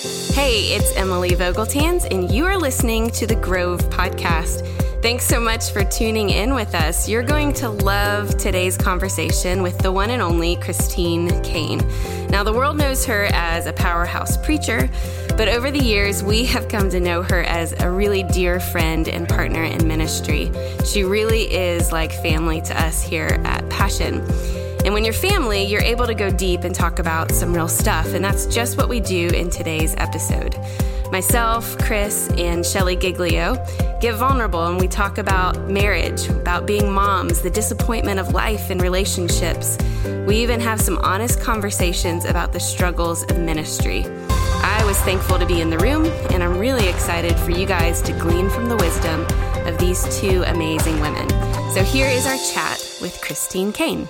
[0.00, 4.64] Hey, it's Emily Vogeltanz, and you are listening to the Grove Podcast.
[5.02, 7.08] Thanks so much for tuning in with us.
[7.08, 11.80] You're going to love today's conversation with the one and only Christine Caine.
[12.28, 14.88] Now, the world knows her as a powerhouse preacher,
[15.36, 19.08] but over the years, we have come to know her as a really dear friend
[19.08, 20.52] and partner in ministry.
[20.84, 24.24] She really is like family to us here at Passion.
[24.84, 28.14] And when you're family, you're able to go deep and talk about some real stuff.
[28.14, 30.56] And that's just what we do in today's episode.
[31.10, 33.54] Myself, Chris, and Shelley Giglio
[34.00, 38.80] get vulnerable and we talk about marriage, about being moms, the disappointment of life and
[38.80, 39.78] relationships.
[40.26, 44.04] We even have some honest conversations about the struggles of ministry.
[44.60, 48.02] I was thankful to be in the room, and I'm really excited for you guys
[48.02, 49.22] to glean from the wisdom
[49.66, 51.28] of these two amazing women.
[51.72, 54.08] So here is our chat with Christine Caine.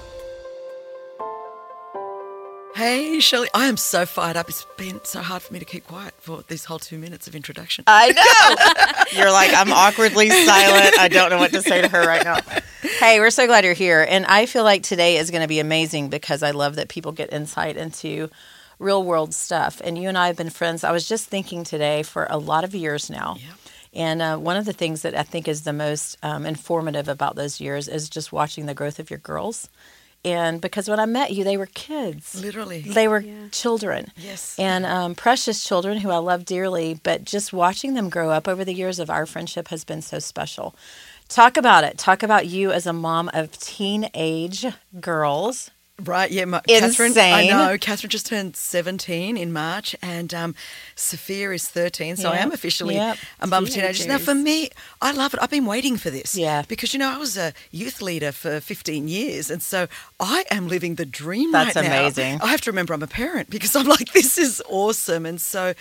[2.78, 3.48] Hey, Shelley.
[3.55, 4.48] I am so fired up.
[4.48, 7.34] It's been so hard for me to keep quiet for this whole two minutes of
[7.34, 7.83] introduction.
[7.89, 9.19] I know.
[9.19, 10.97] you're like, I'm awkwardly silent.
[10.97, 12.39] I don't know what to say to her right now.
[13.00, 14.06] Hey, we're so glad you're here.
[14.08, 17.11] And I feel like today is going to be amazing because I love that people
[17.11, 18.30] get insight into
[18.78, 19.80] real world stuff.
[19.83, 20.84] And you and I have been friends.
[20.84, 23.39] I was just thinking today for a lot of years now.
[23.41, 23.55] Yeah.
[23.92, 27.34] And uh, one of the things that I think is the most um, informative about
[27.34, 29.69] those years is just watching the growth of your girls
[30.24, 32.41] and because when I met you, they were kids.
[32.41, 32.80] Literally.
[32.80, 33.48] They were yeah.
[33.50, 34.12] children.
[34.16, 34.58] Yes.
[34.58, 38.64] And um, precious children who I love dearly, but just watching them grow up over
[38.64, 40.74] the years of our friendship has been so special.
[41.28, 41.98] Talk about it.
[41.98, 44.66] Talk about you as a mom of teenage
[45.00, 46.60] girls Right, yeah, my.
[46.60, 47.18] Catherine.
[47.18, 47.77] I know.
[47.77, 50.55] Catherine just turned seventeen in March, and um,
[50.94, 52.16] Sophia is thirteen.
[52.16, 52.40] So yep.
[52.40, 53.18] I am officially yep.
[53.40, 54.06] a mum of teenagers.
[54.06, 54.70] Now, for me,
[55.02, 55.40] I love it.
[55.42, 56.36] I've been waiting for this.
[56.36, 56.62] Yeah.
[56.68, 59.88] Because you know, I was a youth leader for fifteen years, and so
[60.20, 62.00] I am living the dream That's right now.
[62.02, 62.40] amazing.
[62.42, 65.74] I have to remember I'm a parent because I'm like, this is awesome, and so.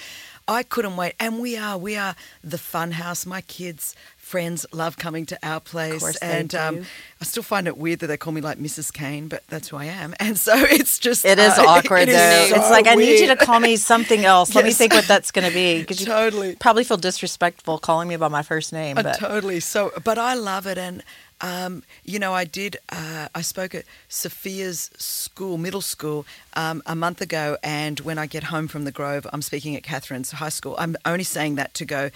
[0.49, 1.13] I couldn't wait.
[1.19, 3.25] And we are, we are the fun house.
[3.25, 3.93] My kids
[4.27, 6.17] friends love coming to our place.
[6.17, 6.85] and um,
[7.21, 8.91] I still find it weird that they call me like Mrs.
[8.91, 10.13] Caine, but that's who I am.
[10.27, 11.23] And so it's just.
[11.23, 12.43] It is uh, awkward, it though.
[12.43, 12.97] Is so it's like, weird.
[12.97, 14.53] I need you to call me something else.
[14.53, 15.79] Let me think what that's going to be.
[15.79, 16.55] Because you Totally.
[16.55, 18.97] probably feel disrespectful calling me by my first name.
[18.97, 19.61] Uh, totally.
[19.61, 21.01] So, but I love it, and
[21.39, 22.77] um, you know, I did.
[22.89, 28.25] Uh, I spoke at Sophia's school, middle school, um, a month ago, and when I
[28.25, 30.75] get home from the Grove, I'm speaking at Catherine's high school.
[30.77, 32.09] I'm only saying that to go.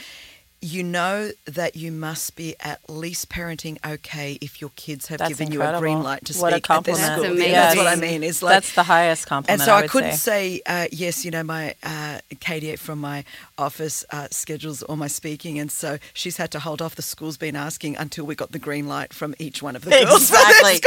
[0.63, 5.29] You know that you must be at least parenting okay if your kids have That's
[5.29, 7.21] given you a green light to What a speak at their compliment.
[7.23, 7.35] school.
[7.35, 8.23] That's That's what I mean.
[8.23, 9.59] It's like that's the highest compliment.
[9.61, 10.59] and so I, would couldn't say.
[10.59, 13.23] say, uh, yes, you know, my uh, Katie from my
[13.57, 16.93] office uh, schedules all my speaking, and so she's had to hold off.
[16.95, 19.89] The school's been asking until we got the green light from each one of the
[19.89, 20.29] girls.
[20.29, 20.79] Exactly.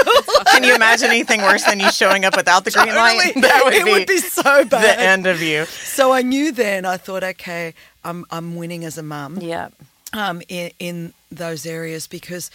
[0.52, 3.32] Can you imagine anything worse than you showing up without the green light?
[3.40, 4.70] That would it be, would be so bad.
[4.98, 5.64] the end of you.
[5.64, 6.84] So I knew then.
[6.84, 9.38] I thought, okay, I'm I'm winning as a mum.
[9.40, 9.68] Yeah.
[10.12, 12.50] um, in, in those areas because,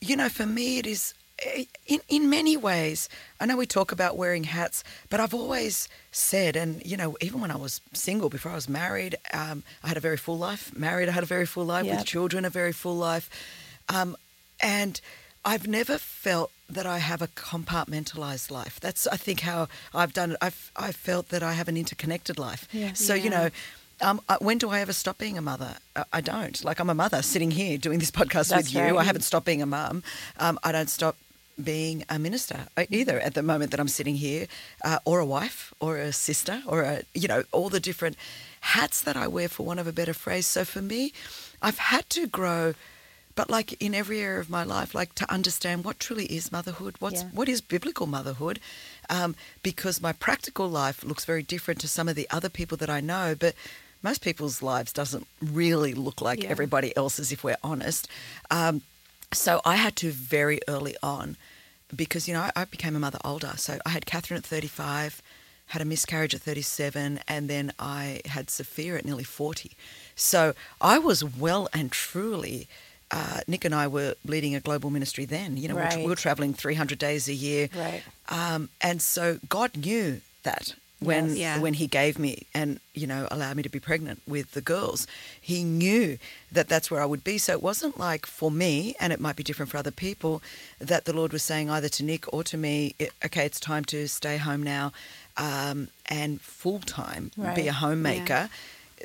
[0.00, 1.14] you know, for me it is
[1.86, 3.08] in in many ways.
[3.40, 7.40] I know we talk about wearing hats, but I've always said, and you know, even
[7.40, 10.70] when I was single, before I was married, um, I had a very full life.
[10.76, 11.96] Married, I had a very full life Yep.
[11.96, 13.26] with children, a very full life,
[13.88, 14.16] um,
[14.60, 15.00] and
[15.44, 18.78] I've never felt that I have a compartmentalized life.
[18.80, 20.38] That's I think how I've done it.
[20.42, 22.68] I've I felt that I have an interconnected life.
[22.72, 22.92] Yeah.
[22.94, 23.50] So you know.
[24.02, 25.76] Um, I- when do I ever stop being a mother?
[25.94, 26.62] Uh, I don't.
[26.64, 28.80] Like I'm a mother sitting here doing this podcast That's with you.
[28.80, 28.96] right.
[28.96, 30.02] I haven't stopped being a mum.
[30.38, 31.16] Um, I don't stop
[31.62, 34.46] being a minister uh, either at the moment that I'm sitting here,
[34.82, 38.16] uh, or a wife, or a sister, or a you know all the different
[38.60, 40.46] hats that I wear, for want of a better phrase.
[40.46, 41.12] So for me,
[41.60, 42.74] I've had to grow.
[43.36, 46.96] But like in every area of my life, like to understand what truly is motherhood,
[46.98, 47.28] what's Yeah.
[47.32, 48.58] what is biblical motherhood,
[49.08, 52.90] um, because my practical life looks very different to some of the other people that
[52.90, 53.34] I know.
[53.38, 53.54] But
[54.02, 56.50] most people's lives doesn't really look like Yeah.
[56.50, 58.08] everybody else's, if we're honest.
[58.50, 58.82] Um,
[59.32, 61.36] so I had to very early on,
[61.94, 63.52] because you know I, I became a mother older.
[63.56, 65.22] So I had Catherine at thirty-five,
[65.68, 69.72] had a miscarriage at thirty-seven, and then I had Sophia at nearly forty.
[70.16, 72.66] So I was well and truly.
[73.12, 75.56] Uh, Nick and I were leading a global ministry then.
[75.56, 77.68] You know, we were- we were traveling 300 days a year.
[77.74, 78.04] Right.
[78.28, 81.36] Um, and so God knew that when.
[81.36, 81.58] Yeah.
[81.58, 85.06] when He gave me and you know allowed me to be pregnant with the girls,
[85.40, 86.18] He knew
[86.52, 87.38] that that's where I would be.
[87.38, 90.42] So it wasn't like for me, and it might be different for other people,
[90.78, 92.94] that the Lord was saying either to Nick or to me,
[93.24, 94.92] okay, it's time to stay home now
[95.36, 98.48] um, and full time be a homemaker.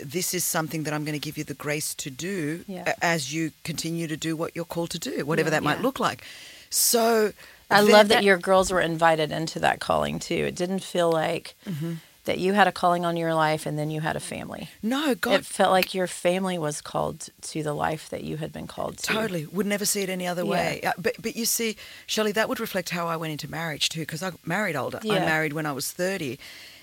[0.04, 2.94] This is something that I'm going to give you the grace to do Yeah.
[3.02, 5.84] as you continue to do what you're called to do, whatever that might Yeah.
[5.84, 6.22] look like.
[6.70, 7.32] So
[7.70, 10.36] I love that your girls were invited into that calling too.
[10.46, 11.94] It didn't feel like Mm-hmm.
[12.26, 14.70] that you had a calling on your life and then you had a family.
[14.82, 15.34] No, God.
[15.36, 18.98] It felt like your family was called to the life that you had been called
[18.98, 19.14] to.
[19.14, 20.50] Totally, would never see it any other Yeah.
[20.52, 20.82] way.
[20.84, 21.76] Uh, but but you see,
[22.08, 25.00] Shelley, that would reflect how I went into marriage too, because I married older.
[25.04, 26.40] I married when I was thirty,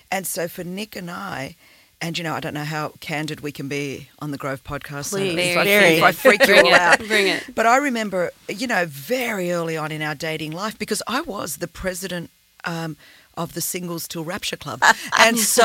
[0.09, 1.55] and so for Nick and I,
[2.03, 5.05] and you know, I don't know how candid we can be on the Grove podcast.
[5.05, 5.37] so Please.
[5.39, 5.93] if I, Very.
[5.97, 7.43] if I freak you all out, Bring it.
[7.55, 11.57] But I remember, you know, very early on in our dating life, because I was
[11.57, 12.29] the president.
[12.65, 12.95] Um,
[13.35, 14.79] of the Singles Till Rapture Club.
[15.25, 15.63] And so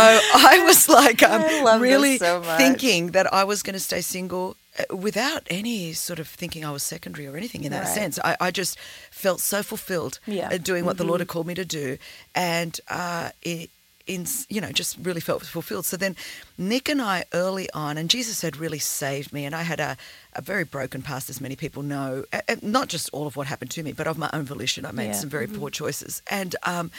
[0.52, 4.96] I was like, um, really so thinking that I was going to stay single uh,
[4.96, 7.94] without any sort of thinking I was secondary or anything in that Right.
[8.00, 8.18] sense.
[8.24, 8.78] I, I just
[9.10, 10.44] felt so fulfilled Yeah.
[10.46, 10.54] Mm-hmm.
[10.54, 11.98] uh, doing what the Lord had called me to do.
[12.34, 13.68] And uh, it,
[14.08, 15.84] in, you know, just really felt fulfilled.
[15.86, 16.16] So then
[16.56, 19.44] Nick and I early on, and Jesus had really saved me.
[19.44, 19.96] And I had a,
[20.32, 22.24] a very broken past, as many people know,
[22.62, 24.84] not just all of what happened to me, but of my own volition.
[24.86, 25.12] I made Yeah.
[25.12, 26.22] some very poor choices.
[26.30, 26.90] And um,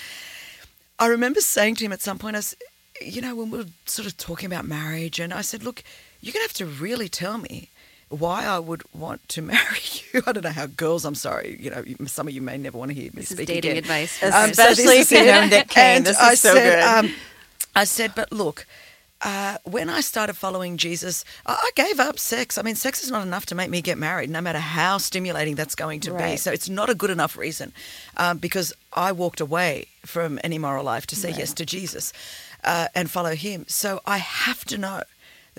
[0.99, 2.55] I remember saying to him at some point, I, s-
[3.01, 5.83] you know, when we were sort of talking about marriage, and I said, look,
[6.21, 7.68] you're going to have to really tell me
[8.09, 9.79] why I would want to marry
[10.13, 10.21] you.
[10.27, 12.89] I don't know how girls, I'm sorry, you know, some of you may never want
[12.89, 13.83] to hear me This is speak dating again.
[13.83, 14.21] advice.
[14.23, 15.97] Um, so Especially is if you know Nick Caine.
[15.97, 17.05] And This is I so said, good.
[17.09, 17.15] Um,
[17.75, 18.65] I said, but look,
[19.21, 22.57] uh, when I started following Jesus, I, I gave up sex.
[22.57, 25.55] I mean, sex is not enough to make me get married, no matter how stimulating
[25.55, 26.37] that's going to be.
[26.37, 27.73] So it's not a good enough reason
[28.17, 32.13] um, because I walked away from an immoral life to say yes to Jesus
[32.63, 33.65] uh, and follow Him.
[33.67, 35.03] So I have to know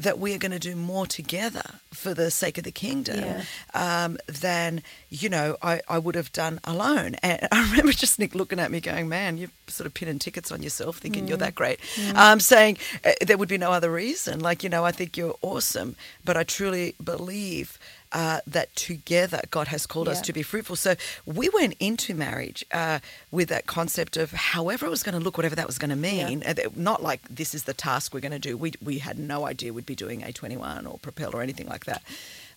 [0.01, 1.63] that we are going to do more together
[1.93, 3.43] for the sake of the kingdom Yeah.
[3.75, 7.17] um, than you know I, I would have done alone.
[7.23, 10.51] And I remember just Nick looking at me, going, "Man, you're sort of pinning tickets
[10.53, 11.81] on yourself, thinking you're that great."
[12.15, 14.41] Um, saying uh, there would be no other reason.
[14.41, 17.79] Like you know, I think you're awesome, but I truly believe.
[18.13, 20.75] Uh, that together God has called us to be fruitful.
[20.75, 20.97] So
[21.27, 22.99] we went into marriage uh,
[23.31, 25.97] with that concept of however it was going to look, whatever that was going to
[25.97, 26.41] mean.
[26.41, 28.57] That- Not like this is the task we're going to do.
[28.57, 32.03] We, we had no idea we'd be doing A21 or Propel or anything like that.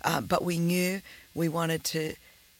[0.03, 1.01] Um, but we knew
[1.35, 2.15] we wanted to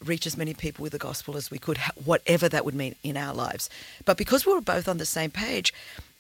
[0.06, 3.18] reach as many people with the gospel as we could, whatever that would mean in
[3.18, 3.72] our lives.
[4.06, 5.74] But because we were both on the same page,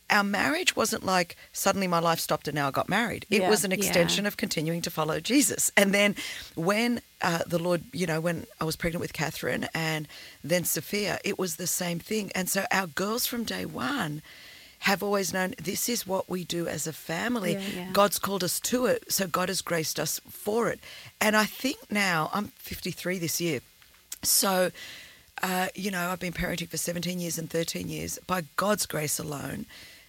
[0.09, 3.25] our marriage wasn't like suddenly my life stopped and now I got married.
[3.29, 3.49] It Yeah.
[3.49, 3.77] was an Yeah.
[3.77, 5.71] extension of continuing to follow Jesus.
[5.77, 6.15] And then
[6.55, 10.07] when uh, the Lord, you know, when I was pregnant with Catherine and
[10.43, 12.31] then Sophia, it was the same thing.
[12.35, 14.21] And so our girls from day one
[14.79, 17.53] have always known this is what we do as a family.
[17.53, 17.59] Yeah.
[17.73, 17.89] Yeah.
[17.93, 20.81] God's called us to it, so God has graced us for it.
[21.21, 23.61] And I think now I'm 53 this year,
[24.21, 24.71] so
[25.41, 29.17] uh, you know I've been parenting for 17 years and 13 years by God's grace
[29.17, 29.65] alone.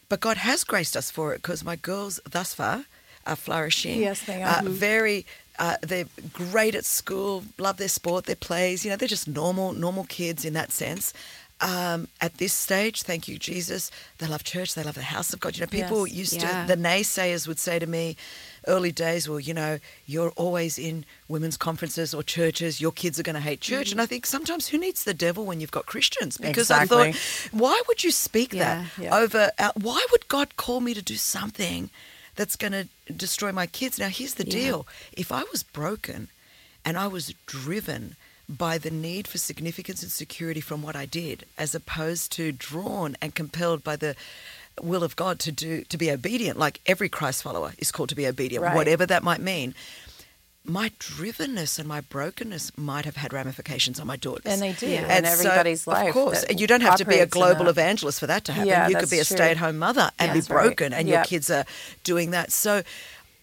[0.08, 2.84] But God has graced us for it because my girls thus far
[3.26, 4.00] are flourishing.
[4.00, 4.58] Yes, they are.
[4.58, 5.24] Uh, very.
[5.58, 8.84] Uh, they're great at school, love their sport, their plays.
[8.84, 11.12] You know, they're just normal, normal kids in that sense.
[11.60, 13.90] Um, at this stage, thank you, Jesus.
[14.18, 14.74] They love church.
[14.74, 15.56] They love the house of God.
[15.56, 16.16] You know, people Yes.
[16.16, 16.62] used Yeah.
[16.66, 18.16] to, the naysayers would say to me,
[18.66, 22.80] early days, well, you know, you're always in women's conferences or churches.
[22.80, 23.92] Your kids are going to hate church.
[23.92, 26.36] And I think sometimes who needs the devil when you've got Christians?
[26.38, 27.14] Because I thought,
[27.52, 28.64] why would you speak Yeah.
[28.64, 29.16] that Yeah.
[29.16, 29.50] over?
[29.58, 31.90] Uh, why would God call me to do something
[32.36, 33.98] that's going to destroy my kids?
[33.98, 34.50] Now, here's the Yeah.
[34.60, 36.28] deal: if I was broken
[36.84, 38.16] and I was driven
[38.48, 43.16] by the need for significance and security from what I did, as opposed to drawn
[43.22, 44.14] and compelled by the
[44.82, 48.14] will of God to do to be obedient, like every Christ follower is called to
[48.14, 48.74] be obedient, Right.
[48.74, 49.74] whatever that might mean.
[50.66, 54.46] My drivenness and my brokenness might have had ramifications on my daughters.
[54.46, 55.04] And they do Yeah.
[55.04, 56.08] in And so, everybody's life.
[56.08, 56.42] Of course.
[56.44, 58.68] And you don't have to be a global evangelist for that to happen.
[58.68, 59.36] Yeah, you could be a true.
[59.36, 60.64] stay at home mother and Yeah, be that's right.
[60.64, 61.66] broken, and your kids are
[62.02, 62.50] doing that.
[62.50, 62.82] So,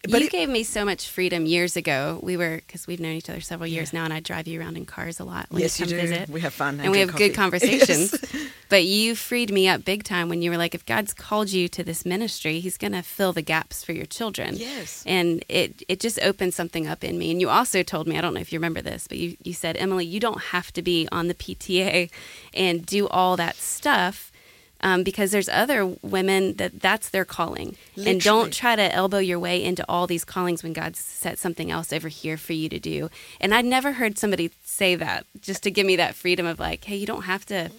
[0.10, 2.20] but you it- gave me so much freedom years ago.
[2.24, 4.76] We were because we've known each other several years now, and I drive you around
[4.76, 6.02] in cars a lot when Yes, you you do.
[6.02, 6.28] visit.
[6.28, 7.60] We have fun and, and we drink have good coffee.
[7.80, 8.16] conversations.
[8.72, 11.68] But you freed me up big time when you were like, if God's called you
[11.68, 14.56] to this ministry, He's going to fill the gaps for your children.
[14.56, 15.04] Yes.
[15.06, 17.32] and it it just opened something up in me.
[17.32, 19.54] And you also told me, I don't know if you remember this, but you you
[19.54, 22.10] said, Emily, you don't have to be on the PTA
[22.54, 24.32] and do all that stuff.
[24.84, 28.12] Um, because there's other women that that's their calling, Literally.
[28.12, 31.70] and don't try to elbow your way into all these callings when God's set something
[31.70, 33.10] else over here for you to do.
[33.40, 36.86] And I'd never heard somebody say that just to give me that freedom of like,
[36.86, 37.70] hey, you don't have to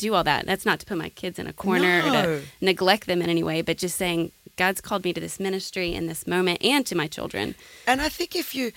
[0.00, 0.46] do all that.
[0.46, 3.42] That's not to put my kids in a corner or to neglect them in any
[3.42, 6.94] way, but just saying God's called me to this ministry in this moment and to
[6.94, 7.54] my children.
[7.86, 8.72] And I think if you,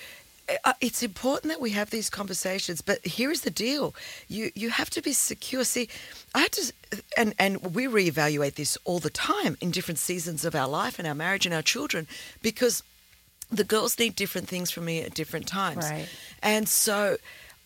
[0.64, 2.82] uh, it's important that we have these conversations.
[2.82, 3.94] But here is the deal:
[4.28, 5.64] you you have to be secure.
[5.64, 5.88] See,
[6.34, 6.72] I had to,
[7.16, 11.08] and and we reevaluate this all the time in different seasons of our life and
[11.08, 12.06] our marriage and our children,
[12.42, 12.82] because
[13.50, 15.84] the girls need different things from me at different times.
[15.90, 16.08] Right.
[16.42, 17.16] And so,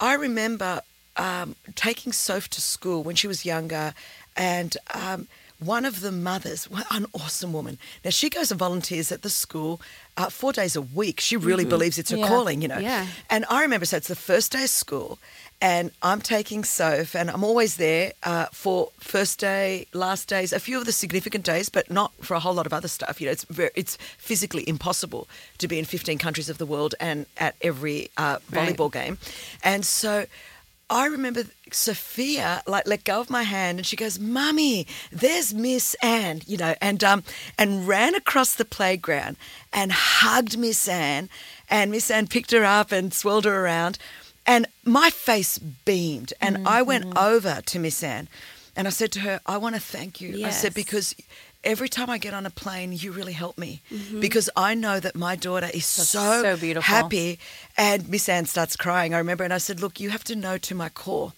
[0.00, 0.82] I remember
[1.18, 3.92] um, taking Soph to school when she was younger,
[4.36, 5.26] and um,
[5.58, 7.78] one of the mothers, an awesome woman.
[8.04, 9.80] Now she goes and volunteers at the school
[10.16, 11.18] uh, four days a week.
[11.20, 12.28] She really believes it's her Yeah.
[12.28, 12.78] calling, you know.
[12.78, 13.06] Yeah.
[13.28, 15.18] And I remember, so it's the first day of school,
[15.60, 20.60] and I'm taking Soph, and I'm always there uh, for first day, last days, a
[20.60, 23.20] few of the significant days, but not for a whole lot of other stuff.
[23.20, 25.26] You know, it's very, it's physically impossible
[25.58, 28.76] to be in 15 countries of the world and at every uh, Right.
[28.76, 29.18] volleyball game,
[29.64, 30.26] and so.
[30.90, 35.94] I remember Sophia like let go of my hand and she goes, "Mummy, there's Miss
[36.02, 37.24] Anne," you know, and um
[37.58, 39.36] and ran across the playground
[39.72, 41.28] and hugged Miss Anne,
[41.68, 43.98] and Miss Anne picked her up and swirled her around,
[44.46, 48.28] and my face beamed, and I went over to Miss Anne,
[48.74, 51.14] and I said to her, "I want to thank you." I said because.
[51.64, 53.82] Every time I get on a plane, you really help me
[54.20, 56.82] because I know that my daughter is so, so beautiful.
[56.82, 57.38] happy.
[57.76, 59.12] And Miss Anne starts crying.
[59.12, 61.32] I remember, and I said, "Look, you have to know to my core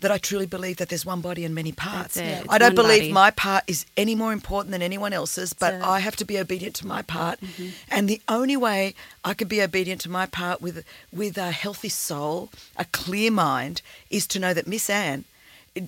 [0.00, 2.16] that I truly believe that there's one body and many parts.
[2.18, 3.12] I don't believe body.
[3.12, 5.74] my part is any more important than anyone else's, but.
[5.74, 7.40] I have to be obedient to my part.
[7.40, 7.68] Mm-hmm.
[7.90, 11.88] And the only way I could be obedient to my part with with a healthy
[11.88, 15.24] soul, a clear mind, is to know that Miss Anne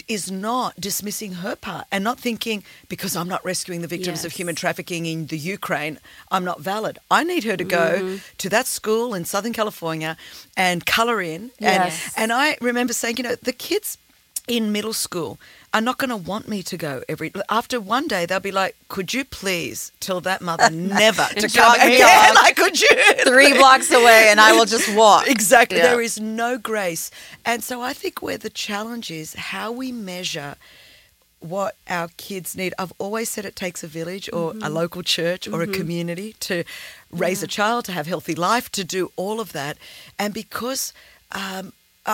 [0.06, 4.32] is not dismissing her part and not thinking because I'm not rescuing the victims of
[4.32, 5.98] human trafficking in the Ukraine,
[6.30, 6.98] I'm not valid.
[7.10, 8.16] I need her to go Mm-hmm.
[8.38, 10.16] to that school in Southern California
[10.56, 11.50] and colour in.
[11.58, 12.12] Yes.
[12.16, 13.96] And, and I remember saying, you know, the kids
[14.46, 15.38] in middle school
[15.78, 18.74] are not going to want me to go every after one day they'll be like
[18.88, 20.68] could you please tell that mother
[21.04, 22.88] never to come again like could you
[23.24, 25.28] Three blocks away, and I will just walk.
[25.28, 25.78] Exactly.
[25.78, 25.88] Yeah.
[25.90, 27.10] There is no grace.
[27.44, 30.56] And so I think where the challenge is how we measure
[31.40, 32.72] what our kids need.
[32.78, 34.62] I've always said it takes a village or Mm-hmm.
[34.62, 36.64] a local church or a community to
[37.12, 39.76] raise a child, to have healthy life, to do all of that.
[40.18, 40.92] And because
[41.32, 41.72] um,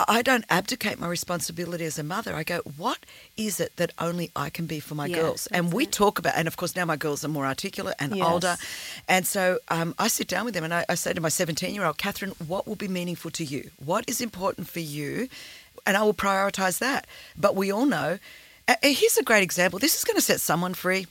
[0.09, 2.35] I don't abdicate my responsibility as a mother.
[2.35, 2.99] I go, what
[3.37, 5.47] is it that only I can be for my Yes, girls?
[5.49, 5.93] And we it.
[5.93, 8.27] talk about, and of course now my girls are more articulate and Yes.
[8.27, 8.57] older,
[9.09, 11.75] and so um, I sit down with them and I, I say to my 17
[11.75, 13.71] year old, Catherine, what will be meaningful to you?
[13.85, 15.29] What is important for you?
[15.87, 17.07] And I will prioritize that.
[17.37, 18.19] But we all know,
[18.67, 19.79] uh, here's a great example.
[19.79, 21.07] This is going to set someone free.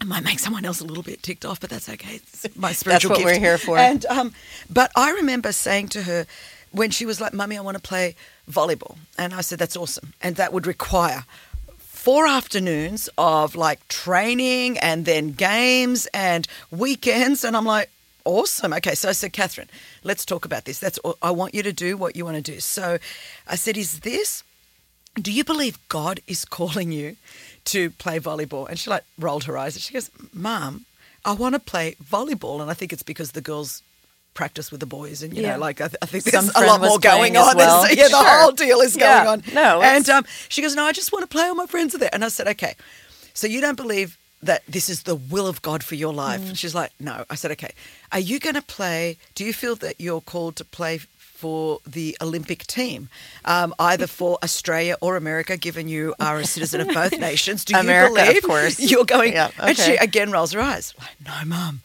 [0.00, 2.16] It might make someone else a little bit ticked off, but that's okay.
[2.16, 3.40] It's my spiritual that's what gift.
[3.40, 3.76] we're here for.
[3.78, 4.32] And um,
[4.68, 6.26] but I remember saying to her
[6.72, 8.16] when she was like, "Mummy, I want to play
[8.50, 11.24] volleyball," and I said, "That's awesome," and that would require
[11.78, 17.44] four afternoons of like training and then games and weekends.
[17.44, 17.90] And I'm like,
[18.24, 18.72] awesome.
[18.72, 18.94] Okay.
[18.94, 19.68] So I said, Catherine,
[20.02, 20.78] let's talk about this.
[20.78, 21.18] That's all.
[21.20, 22.58] I want you to do what you want to do.
[22.60, 22.98] So
[23.46, 24.42] I said, is this,
[25.16, 27.16] do you believe God is calling you
[27.66, 28.66] to play volleyball?
[28.68, 30.86] And she like rolled her eyes and she goes, Mom,
[31.24, 32.62] I want to play volleyball.
[32.62, 33.82] And I think it's because the girls
[34.42, 35.52] practice with the boys and you Yeah.
[35.54, 37.80] know like I, th- I think Some there's a lot more going on well.
[38.00, 38.38] Yeah the Sure.
[38.40, 39.24] whole deal is Yeah.
[39.24, 41.44] going on No, and um, she goes, No, I just want to play.
[41.48, 42.14] All my friends are there.
[42.14, 42.74] And I said, Okay.
[43.34, 44.08] So you don't believe
[44.50, 46.40] that this is the will of God for your life?
[46.40, 46.56] Mm.
[46.60, 47.16] She's like, No.
[47.28, 47.72] I said, Okay.
[48.12, 49.16] Are you going to play?
[49.36, 50.94] Do you feel that you're called to play
[51.42, 53.08] for the Olympic team,
[53.44, 57.64] um, either for Australia or America, given you are a citizen of both nations?
[57.64, 58.74] Do you America, of believe course.
[58.90, 59.32] you're going?
[59.34, 60.94] Yeah, And she again rolls her eyes.
[60.98, 61.80] Like, no, mum.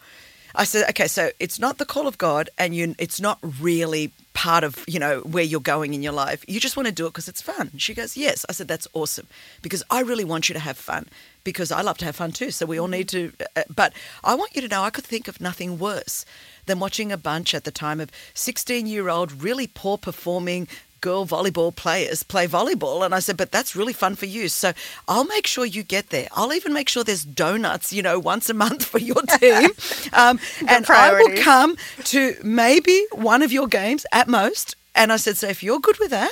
[0.58, 4.12] I said, okay, so it's not the call of God, and you, it's not really
[4.36, 6.44] part of you know where you're going in your life.
[6.48, 7.72] You just want to do it because it's fun.
[7.78, 8.46] She goes, yes.
[8.48, 9.28] I said, that's awesome
[9.62, 11.08] because I really want you to have fun
[11.44, 12.52] because I love to have fun too.
[12.52, 13.32] So we all need to.
[13.56, 13.94] Uh, but
[14.24, 16.26] I want you to know, I could think of nothing worse
[16.66, 20.68] than watching a bunch at the time of 16 year old really poor performing
[21.06, 23.06] girl volleyball players play volleyball.
[23.06, 24.50] And I said, but that's really fun for you.
[24.50, 24.74] So
[25.08, 26.28] I'll make sure you get there.
[26.38, 29.70] I'll even make sure there's donuts, you know, once a month for your team.
[30.14, 34.76] Um, and I will come to maybe one of your games at most.
[34.96, 36.32] And I said, so if you're good with that,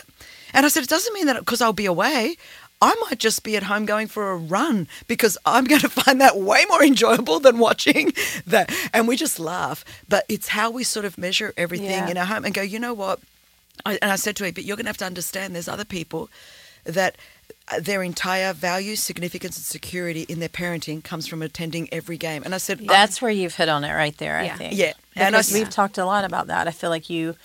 [0.56, 2.36] and I said, it doesn't mean that because I'll be away.
[2.82, 6.20] I might just be at home going for a run because I'm going to find
[6.22, 8.12] that way more enjoyable than watching
[8.48, 8.72] that.
[8.94, 9.86] And we just laugh.
[10.10, 12.10] But it's how we sort of measure everything Yeah.
[12.12, 13.20] in our home and go, you know what?
[13.86, 15.86] I, and I said to her, but you're going to have to understand there's other
[15.86, 16.30] people
[16.84, 17.16] that
[17.70, 22.44] uh, their entire value, significance, and security in their parenting comes from attending every game.
[22.44, 24.38] And I said, That's where you've hit on it right there.
[24.38, 24.58] I Yeah.
[24.58, 24.74] think.
[24.76, 24.94] Yeah.
[25.16, 26.68] And I we've talked a lot about that.
[26.68, 27.36] I feel like you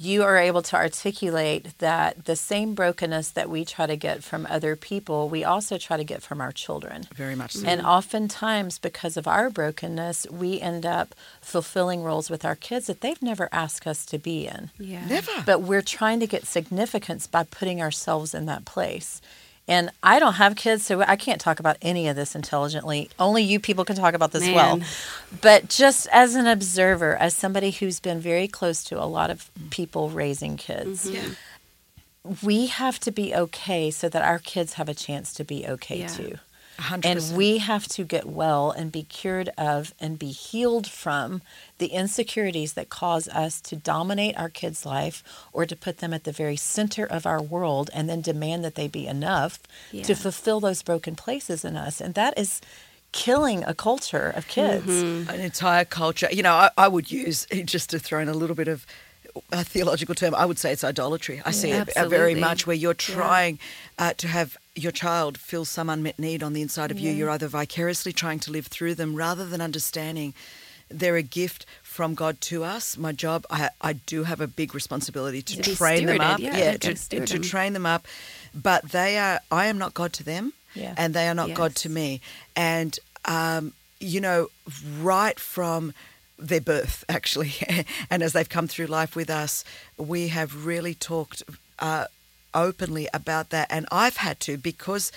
[0.00, 4.46] you are able to articulate that the same brokenness that we try to get from
[4.48, 7.06] other people, we also try to get from our children.
[7.14, 7.66] very much so.
[7.66, 13.02] And oftentimes, because of our brokenness, we end up fulfilling roles with our kids that
[13.02, 14.70] they've never asked us to be in.
[14.78, 15.04] Yeah.
[15.06, 15.32] Never.
[15.44, 19.20] But we're trying to get significance by putting ourselves in that place.
[19.70, 23.08] And I don't have kids, so I can't talk about any of this intelligently.
[23.20, 24.80] Only you people can talk about this well.
[25.40, 29.48] But just as an observer, as somebody who's been very close to a lot of
[29.70, 31.34] people raising kids, mm-hmm.
[32.24, 32.34] yeah.
[32.42, 36.00] we have to be okay so that our kids have a chance to be okay
[36.00, 36.08] Yeah.
[36.08, 36.38] too.
[36.80, 37.36] Hundred And percent.
[37.38, 41.42] we have to get well and be cured of and be healed from
[41.78, 45.22] the insecurities that cause us to dominate our kids' life
[45.52, 48.74] or to put them at the very center of our world and then demand that
[48.74, 49.58] they be enough
[49.92, 50.02] Yeah.
[50.04, 52.00] to fulfill those broken places in us.
[52.00, 52.60] And that is
[53.12, 54.86] killing a culture of kids.
[54.86, 55.30] Mm-hmm.
[55.30, 56.28] an entire culture.
[56.30, 58.86] You know, I, I would use just to throw in a little bit of
[59.52, 60.34] a theological term.
[60.34, 61.40] I would say it's idolatry.
[61.44, 63.14] I see it uh, very much where you're Yeah.
[63.14, 63.58] trying
[63.98, 67.10] uh, to have your child feels some unmet need on the inside of you.
[67.10, 67.16] Yeah.
[67.16, 70.34] You're either vicariously trying to live through them rather than understanding
[70.88, 72.96] they're a gift from God to us.
[72.98, 76.40] My job, I, I do have a big responsibility to, To train them up.
[76.40, 78.06] yeah, yeah to, gotta to train them up.
[78.54, 79.38] But they are.
[79.52, 80.94] I am not God to them, Yeah.
[80.96, 82.20] and they are not God to me.
[82.56, 84.48] And um, you know,
[85.00, 85.94] right from
[86.38, 87.52] their birth, actually,
[88.10, 89.64] and as they've come through life with us,
[89.96, 91.44] we have really talked
[91.78, 92.06] uh,
[92.54, 93.66] openly about that.
[93.70, 95.12] And I've had to because,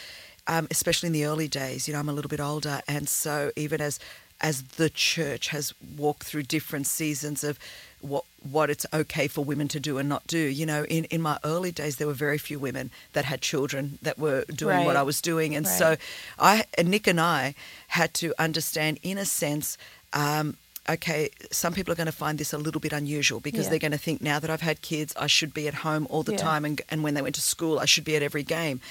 [0.48, 3.52] um, especially in the early days, you know, I'm a little bit older, and so
[3.56, 4.00] even as
[4.42, 7.58] as the church has walked through different seasons of
[8.02, 10.38] what what it's okay for women to do and not do.
[10.38, 14.00] You know, in, in my early days, there were very few women that had children
[14.02, 15.78] that were doing what I was doing, and Right.
[15.78, 15.96] so
[16.40, 17.56] I and Nick and I
[17.90, 19.78] had to understand, in a sense.
[20.12, 20.58] Um,
[20.90, 23.70] Okay, some people are going to find this a little bit unusual because Yeah.
[23.72, 26.24] they're going to think now that I've had kids, I should be at home all
[26.24, 26.40] the Yeah.
[26.40, 28.82] time, and, and when they went to school, I should be at every game.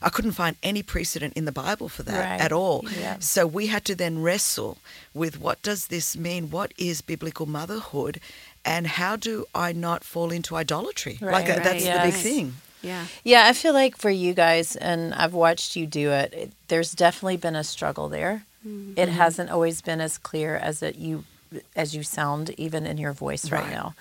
[0.00, 2.40] I couldn't find any precedent in the Bible for that Right.
[2.40, 2.84] at all.
[2.98, 3.16] Yeah.
[3.20, 4.78] So we had to then wrestle
[5.14, 6.50] with what does this mean?
[6.50, 8.18] What is biblical motherhood?
[8.64, 11.18] And how do I not fall into idolatry?
[11.20, 12.56] like Right, uh, that's right, the big thing.
[12.80, 13.06] Yeah.
[13.24, 16.92] Yeah, I feel like for you guys, and I've watched you do it, it there's
[16.92, 18.44] definitely been a struggle there.
[18.66, 18.94] Mm-hmm.
[18.98, 21.24] It hasn't always been as clear as it you
[21.76, 23.70] as you sound even in your voice right, Right.
[23.70, 23.94] now.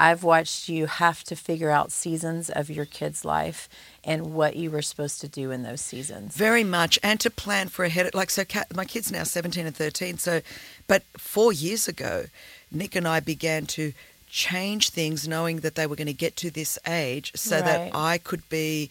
[0.00, 3.68] I've watched you have to figure out seasons of your kid's life
[4.04, 6.36] and what you were supposed to do in those seasons.
[6.36, 8.14] Very much, and to plan for ahead.
[8.14, 10.16] Like so, my kids now seventeen and thirteen.
[10.18, 10.40] So,
[10.86, 12.26] but four years ago,
[12.70, 13.92] Nick and I began to
[14.30, 17.64] change things, knowing that they were going to get to this age, so Right.
[17.64, 18.90] that I could be.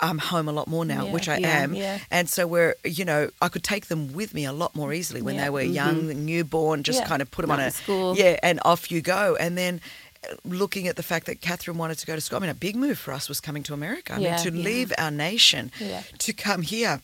[0.00, 1.98] I'm home a lot more now, Yeah, which I yeah, am, yeah.
[2.10, 5.22] and so we're you know I could take them with me a lot more easily
[5.22, 8.16] when they were young, newborn, just kind of put them Not on a school.
[8.16, 9.80] yeah, and off you go, and then.
[10.24, 12.54] uh, Looking at the fact that Catherine wanted to go to school, I mean, a
[12.54, 14.14] big move for us was coming to America.
[14.14, 15.70] I mean, to leave our nation
[16.18, 17.00] to come here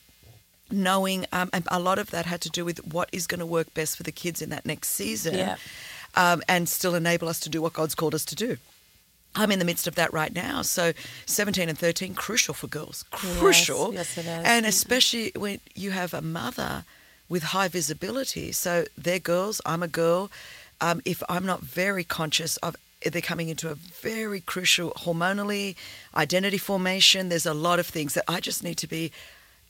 [0.71, 3.73] knowing um, a lot of that had to do with what is going to work
[3.75, 5.35] best for the kids in that next season
[6.17, 8.57] um, and still enable us to do what god's called us to do
[9.37, 10.63] i'm in the midst of that right now.
[10.63, 10.93] So
[11.27, 13.05] 17 and 13 crucial for girls.
[13.11, 13.93] Crucial.
[13.95, 14.45] yes, it is.
[14.45, 16.85] and especially when you have a mother
[17.29, 18.53] with high visibility.
[18.53, 20.31] So they're girls i'm a girl.
[20.81, 22.77] Um, if i'm not very conscious of
[23.13, 25.77] they're coming into a very crucial hormonally
[26.15, 27.29] identity formation.
[27.29, 29.11] There's a lot of things that i just need to be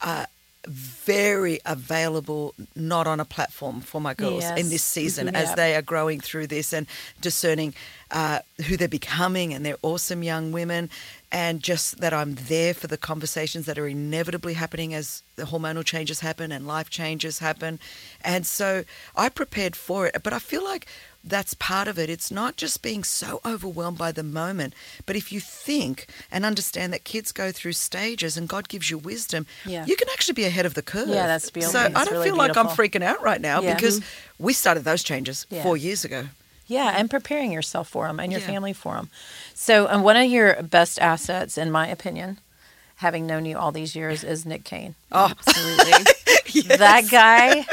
[0.00, 0.26] uh,
[0.66, 5.34] very available, not on a platform for my girls in this season Mhm.
[5.34, 6.86] as they are growing through this and
[7.20, 7.74] discerning
[8.14, 9.52] uh, who they're becoming.
[9.52, 10.88] And they're awesome young women.
[11.30, 15.84] And just that I'm there for the conversations that are inevitably happening as the hormonal
[15.84, 17.80] changes happen and life changes happen.
[18.24, 18.84] And so
[19.16, 20.22] I prepared for it.
[20.22, 20.86] But I feel like
[21.24, 22.08] that's part of it.
[22.08, 24.74] It's not just being so overwhelmed by the moment,
[25.06, 28.98] but if you think and understand that kids go through stages and God gives you
[28.98, 29.86] wisdom, Yeah.
[29.86, 31.08] you can actually be ahead of the curve.
[31.08, 31.80] Yeah, that's beautiful.
[31.80, 33.74] So I don't really feel like I'm freaking out right now Yeah.
[33.74, 34.02] because
[34.38, 35.62] we started those changes Yeah.
[35.62, 36.28] four years ago.
[36.66, 38.46] Yeah, and preparing yourself for them and your Yeah.
[38.46, 39.10] family for them.
[39.54, 42.38] So, and one of your best assets, in my opinion,
[42.96, 44.94] having known you all these years, is Nick Caine.
[45.12, 46.04] Oh, Absolutely.
[46.76, 47.66] That guy.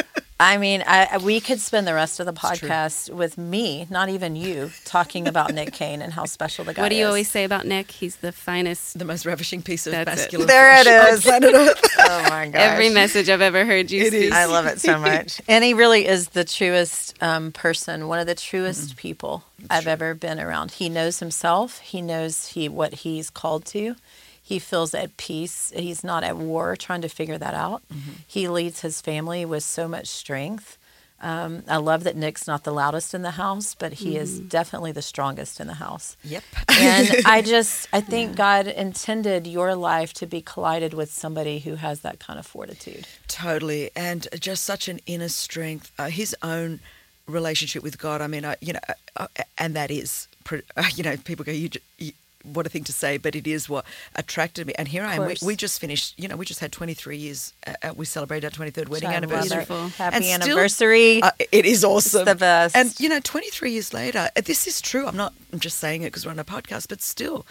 [0.44, 4.10] I mean, I, I- we could spend the rest of the podcast with me, not
[4.10, 6.84] even you, talking about Nick Caine and how special the guy is.
[6.86, 7.08] what do you is.
[7.10, 7.92] always say about Nick?
[7.92, 8.98] He's the finest.
[8.98, 10.16] the most ravishing piece of That's it.
[10.16, 10.84] masculine There it
[11.24, 11.76] flesh on is.
[12.00, 12.60] Oh my gosh.
[12.60, 14.24] Every message I've ever heard you It speak.
[14.24, 14.32] is.
[14.32, 15.42] I love it so much.
[15.48, 20.16] And he really is the truest um, person, one of the truest people I've ever
[20.16, 20.72] been around.
[20.72, 21.80] He knows himself.
[21.80, 23.96] He knows he what he's called to.
[24.42, 25.72] He feels at peace.
[25.76, 27.84] He's not at war trying to figure that out.
[28.28, 30.78] He leads his family with so much strength.
[31.22, 34.92] Um, I love that Nick's not the loudest in the house, but he is definitely
[34.92, 36.18] the strongest in the house.
[36.24, 36.44] Yep.
[36.80, 41.76] And I just, I think God intended your life to be collided with somebody who
[41.76, 43.08] has that kind of fortitude.
[43.28, 45.92] Totally, and just such an inner strength.
[46.00, 46.80] Uh, his own
[47.28, 48.22] relationship with God.
[48.22, 50.58] I mean, I, you know, uh, uh, and that is, uh,
[50.96, 52.14] you know, people go, you, you,
[52.54, 53.86] what a thing to say, but it is what
[54.16, 54.74] attracted me.
[54.78, 55.26] And here I am.
[55.28, 56.18] We, we just finished.
[56.20, 57.54] You know, we just had 23 years.
[57.66, 59.32] Uh, uh, we celebrated our 23rd wedding I love it.
[59.32, 59.90] anniversary.
[59.98, 61.22] Happy And still- anniversary.
[61.22, 62.26] Uh, it is awesome.
[62.26, 62.76] the best.
[62.76, 65.06] And you know, 23 years later, uh, this is true.
[65.08, 67.46] I'm not I'm just saying it because we're on a podcast, but still,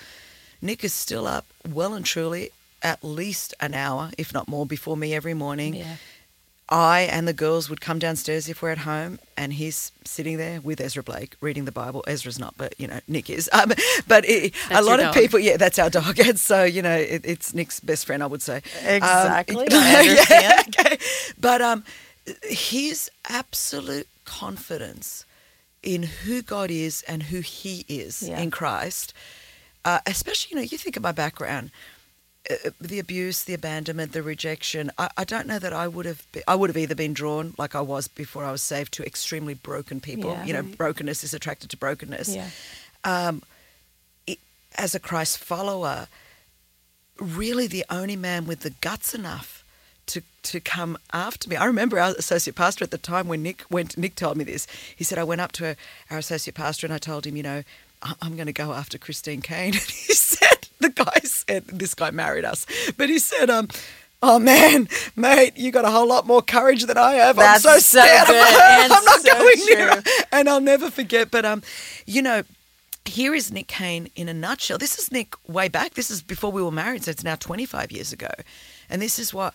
[0.63, 2.51] Nick is still up well and truly
[2.83, 5.75] at least an hour, if not more, before me every morning.
[5.75, 5.97] Yeah.
[6.71, 10.61] I and the girls would come downstairs if we're at home, and he's sitting there
[10.61, 12.05] with Ezra Blake reading the Bible.
[12.07, 13.51] Ezra's not, but you know Nick is.
[13.61, 13.73] Um,
[14.07, 17.23] but it, a lot of people, yeah, that's our dog, and so you know it,
[17.25, 18.57] it's Nick's best friend, I would say.
[18.87, 19.67] Um, Exactly.
[19.71, 20.99] I yeah, okay.
[21.41, 21.83] But um,
[22.45, 25.25] his absolute confidence
[25.83, 28.39] in who God is and who He is Yeah.
[28.41, 29.13] in Christ,
[29.85, 31.71] uh, especially you know you think of my background
[32.81, 34.91] the abuse, the abandonment, the rejection.
[34.99, 36.27] I, I don't know that I would have.
[36.33, 39.05] Be, I would have either been drawn, like I was before I was saved, to
[39.07, 40.31] extremely broken people.
[40.31, 40.45] Yeah.
[40.47, 42.35] You know, brokenness is attracted to brokenness.
[42.35, 42.49] Yeah.
[43.05, 43.43] Um,
[44.27, 44.39] it,
[44.77, 46.09] as a Christ follower,
[47.19, 49.63] really the only man with the guts enough
[50.07, 51.57] to to come after me.
[51.57, 53.97] I remember our associate pastor at the time when Nick went.
[53.99, 54.67] Nick told me this.
[54.97, 55.77] He said I went up to
[56.11, 57.63] our associate pastor and I told him, you know,
[58.03, 59.75] "I- I'm going to go after Christine Caine.
[60.83, 62.67] And he said, the guy said, this guy married us,
[62.97, 63.69] but he said, um.
[64.23, 67.37] Oh man, mate, you got a whole lot more courage than I have.
[67.37, 68.27] That's I'm so so scared.
[68.27, 70.03] good and I'm not so going near her.
[70.31, 71.31] And I'll never forget.
[71.31, 71.63] But um,
[72.05, 72.43] you know,
[73.07, 74.77] here is Nick Caine in a nutshell.
[74.77, 75.95] This is Nick way back.
[75.95, 78.29] This is before we were married, so it's now 25 years ago.
[78.91, 79.55] And this is what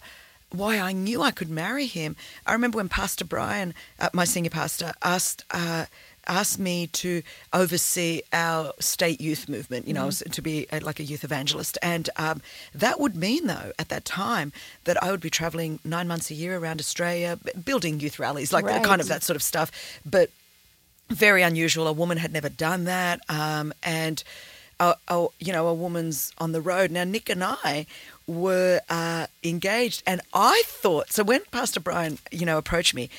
[0.51, 2.15] why I knew I could marry him.
[2.47, 5.85] I remember when Pastor Brian, uh, my senior pastor, asked uh,
[6.27, 7.21] asked me to
[7.53, 9.87] oversee our state youth movement.
[9.87, 12.41] You know, to be uh, like a youth evangelist, and um,
[12.73, 14.51] that would mean though at that time
[14.83, 18.65] that I would be traveling nine months a year around Australia, building youth rallies, like
[18.65, 18.83] Right.
[18.83, 19.71] kind of that sort of stuff.
[20.05, 20.29] But
[21.09, 21.87] very unusual.
[21.87, 24.23] A woman had never done that, um, and
[24.79, 26.91] a, a, you know, a woman's on the road.
[26.91, 27.85] Now, Nick and I
[28.27, 31.23] were uh, engaged, and I thought so.
[31.23, 33.09] When Pastor Brian, you know, approached me.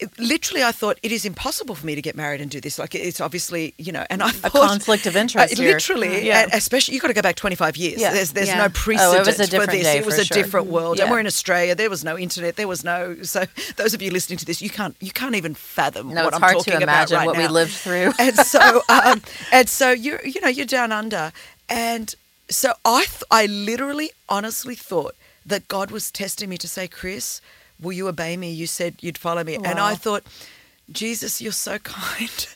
[0.00, 2.78] It- Literally, I thought it is impossible for me to get married and do this.
[2.78, 6.46] Like it's obviously, you know, and I thought conflict of interest Uh, literally, Yeah.
[6.52, 8.00] especially you got to go back twenty five years.
[8.00, 8.12] Yeah.
[8.12, 8.58] There's there's Yeah.
[8.58, 9.82] no Oh, it precedent was a for this.
[9.82, 10.34] day it was a sure.
[10.36, 11.74] different world, and we're in Australia.
[11.74, 12.56] There was no internet.
[12.56, 13.16] There was no.
[13.22, 13.44] So
[13.76, 16.36] those of you listening to this, you can't you can't even fathom No, what it's
[16.36, 18.12] I'm hard talking to imagine about right what we lived through.
[18.18, 21.32] and so um, and so you're you know you're down under
[21.68, 22.14] and
[22.48, 25.14] so i th- i literally honestly thought
[25.46, 27.40] that god was testing me to say chris
[27.80, 28.50] will you obey me?
[28.52, 29.56] You said you'd follow me.
[29.56, 30.24] And i thought
[30.90, 32.48] jesus you're so kind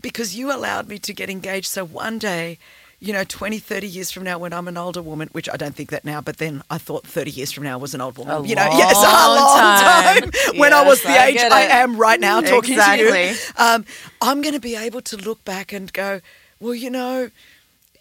[0.00, 2.58] because you allowed me to get engaged so one day
[3.00, 5.74] you know 20 30 years from now when i'm an older woman which i don't
[5.74, 8.36] think that now but then i thought 30 years from now was an old woman.
[8.36, 10.30] A you know yes a long time.
[10.30, 13.34] time, when i was the I age i am right now talking to you.
[13.56, 13.84] Um,
[14.20, 16.20] I'm going to be able to look back and go,
[16.60, 17.30] well, you know,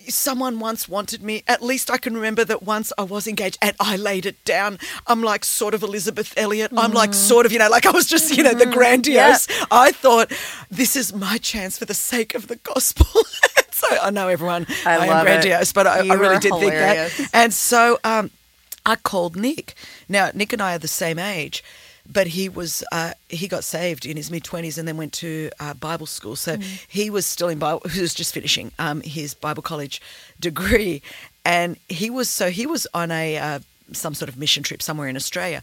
[0.07, 1.43] someone once wanted me.
[1.47, 4.79] At least I can remember that once I was engaged and I laid it down.
[5.07, 6.71] I'm like sort of Elisabeth Elliot.
[6.75, 7.27] I'm like Mm-hmm.
[7.27, 9.47] sort of, you know, like I was just, you know, the grandiose.
[9.71, 10.31] I thought
[10.69, 13.05] this is my chance for the sake of the gospel.
[13.71, 15.23] so I know everyone, I I, am it.
[15.23, 17.29] grandiose, but I, I really did think that.
[17.33, 18.29] And so um,
[18.85, 19.73] I called Nick.
[20.07, 21.63] Now, Nick and I are the same age,
[22.09, 25.49] but he was uh, he got saved in his mid twenties and then went to
[25.59, 26.35] uh, Bible school.
[26.35, 26.85] So Mm.
[26.87, 27.81] he was still in Bible.
[27.89, 30.01] He was just finishing um, his Bible college
[30.39, 31.01] degree,
[31.45, 33.37] and he was so he was on a.
[33.37, 33.59] Uh,
[33.93, 35.61] some sort of mission trip somewhere in Australia,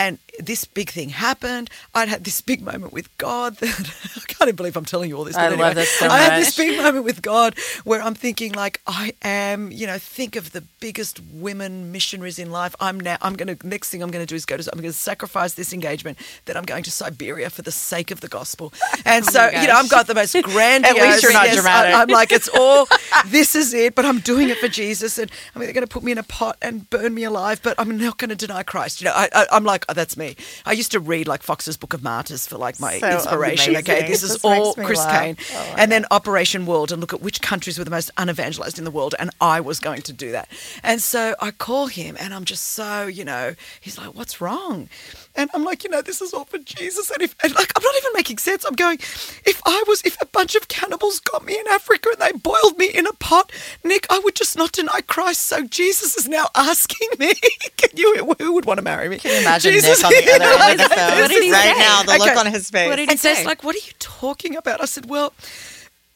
[0.00, 1.68] and this big thing happened.
[1.94, 3.56] I'd had this big moment with God.
[3.56, 3.68] That
[4.16, 5.36] I can't even believe I'm telling you all this.
[5.36, 8.52] I but love this so I had this big moment with God where I'm thinking
[8.52, 12.74] like I am, you know, think of the biggest women missionaries in life.
[12.80, 14.80] I'm now I'm going to next thing I'm going to do is go to I'm
[14.80, 18.28] going to sacrifice this engagement that I'm going to Siberia for the sake of the
[18.28, 18.72] gospel.
[19.06, 21.56] And oh so, you know, I've got the most grandiose At least you're not yes,
[21.56, 21.94] dramatic.
[21.94, 22.86] I, am like it's all
[23.26, 25.92] this is it, but I'm doing it for Jesus and I mean they're going to
[25.92, 28.62] put me in a pot and burn me alive, but I'm not going to deny
[28.62, 29.00] Christ.
[29.00, 30.36] You know, I, I I'm like oh, Oh, that's me.
[30.64, 33.74] I used to read like Fox's Book of Martyrs for like my So inspiration.
[33.76, 34.10] Okay, amazing.
[34.10, 35.20] this is This all Chris laugh.
[35.20, 35.36] Caine.
[35.52, 38.84] Oh and then Operation World and look at which countries were the most unevangelized in
[38.84, 39.16] the world.
[39.18, 40.48] And I was going to do that.
[40.84, 44.88] And so I call him and I'm just so, you know, he's like, what's wrong?
[45.36, 47.10] And I'm like, you know, this is all for Jesus.
[47.10, 48.64] And if, and like, I'm not even making sense.
[48.64, 52.20] I'm going, if I was, if a bunch of cannibals got me in Africa and
[52.20, 53.52] they boiled me in a pot,
[53.84, 55.42] Nick, I would just not deny Christ.
[55.44, 57.34] So Jesus is now asking me,
[57.76, 59.18] can you, who would want to marry me?
[59.18, 61.52] Can you imagine Jesus, Nick on the other end of the phone What did he
[61.52, 61.78] right say?
[61.78, 62.02] now?
[62.02, 62.88] The look on his face.
[62.88, 63.38] What did he And so say?
[63.38, 64.82] it's like, what are you talking about?
[64.82, 65.32] I said, well,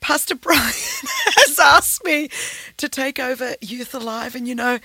[0.00, 0.58] Pastor Brian
[1.38, 2.28] has asked me
[2.76, 4.34] to take over Youth Alive.
[4.34, 4.78] And, you know,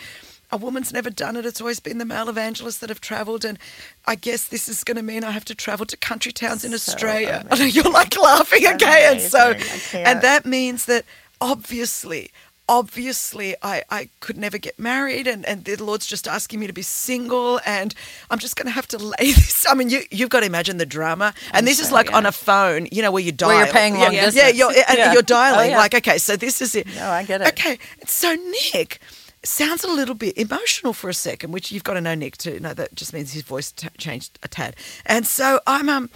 [0.52, 1.46] a woman's never done it.
[1.46, 3.46] It's always been the male evangelists that have travelled.
[3.46, 3.60] And
[4.06, 6.72] I guess this is going to mean I have to travel to country towns in
[6.72, 7.46] So Australia.
[7.52, 9.08] I know you're like laughing, okay?
[9.12, 10.04] And so, amazing.
[10.06, 11.06] And that means that
[11.40, 12.32] obviously,
[12.68, 16.74] obviously I, I could never get married and, and the Lord's just asking me to
[16.74, 17.96] be single and
[18.30, 19.66] I'm just going to have to lay this.
[19.70, 21.34] I mean, you, you've got to imagine the drama.
[21.54, 22.18] And this is like yeah.
[22.18, 23.50] on a phone, you know, where you dial.
[23.50, 24.36] Where you're paying long yeah, distance.
[24.36, 25.12] Yeah, you're, and Yeah.
[25.14, 25.78] you're oh, dialing Oh, yeah.
[25.78, 26.88] like, okay, so this is it.
[26.96, 27.48] No, I get it.
[27.50, 28.36] Okay, so
[28.74, 29.00] Nick,
[29.44, 32.60] sounds a little bit emotional for a second, which you've got to know Nick to
[32.60, 34.76] know that just means his voice t- changed a tad.
[35.06, 36.10] And so I'm um.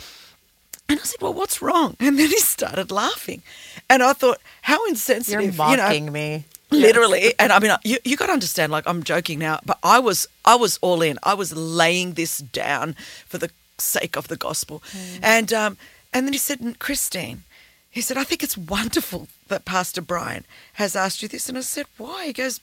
[0.90, 3.42] And I said, "Well, what's wrong?" And then he started laughing,
[3.90, 6.44] and I thought, "How insensitive!" You're you know, mocking me.
[6.72, 10.00] literally and i mean you, you got to understand like i'm joking now but i
[10.00, 12.96] was i was all in i was laying this down
[13.28, 14.82] for the sake of the gospel
[15.22, 15.78] and um
[16.12, 17.44] and then he said christine
[17.92, 21.62] he said i think it's wonderful that pastor brian has asked you this and i
[21.62, 22.60] said why he goes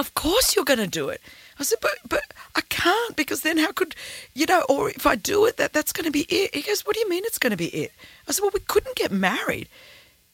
[0.00, 1.20] of course you're going to do it
[1.58, 2.22] i said but but
[2.56, 3.94] i can't because then how could
[4.34, 6.84] you know or if i do it that that's going to be it he goes
[6.86, 7.92] what do you mean it's going to be it
[8.26, 9.68] i said well we couldn't get married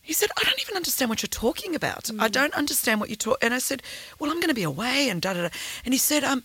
[0.07, 2.09] he said, I don't even understand what you're talking about.
[2.20, 3.38] I don't understand what you talk.
[3.42, 3.83] And I said,
[4.20, 5.48] Well, I'm going to be away and da da da.
[5.85, 6.44] And he said, Um,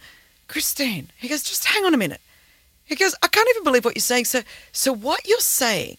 [0.51, 2.19] Christine, he goes, just hang on a minute.
[2.84, 4.25] He goes, I can't even believe what you're saying.
[4.25, 4.41] So,
[4.73, 5.97] so what you're saying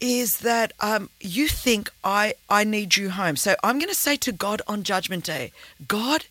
[0.00, 3.36] is that um, you think I I need you home.
[3.36, 5.52] So I'm going to say to God on Judgment Day,
[5.86, 6.26] God,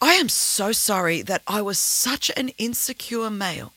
[0.00, 3.72] I am so sorry that I was such an insecure male.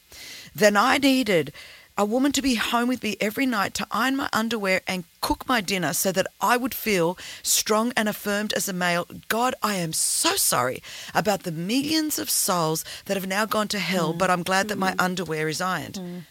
[0.53, 1.51] Then I needed
[1.97, 5.47] a woman to be home with me every night to iron my underwear and cook
[5.47, 9.07] my dinner so that I would feel strong and affirmed as a male.
[9.29, 10.81] God, I am so sorry
[11.13, 14.17] about the millions of souls that have now gone to hell, mm.
[14.17, 15.01] but I'm glad that my mm.
[15.03, 15.95] underwear is ironed.
[15.95, 16.21] Mm.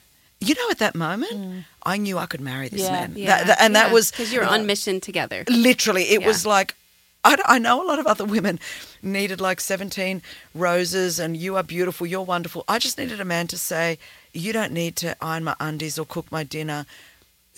[0.40, 2.92] You know, at that moment, I knew I could marry this Yeah.
[2.92, 3.14] man.
[3.24, 5.44] That- that- and that was because you're on mission together.
[5.48, 6.26] literally it Yeah.
[6.26, 6.74] was like
[7.24, 8.59] I, I know a lot of other women
[9.02, 10.22] needed like 17
[10.54, 13.98] roses and you are beautiful you're wonderful i just needed a man to say
[14.33, 16.87] you don't need to iron my undies or cook my dinner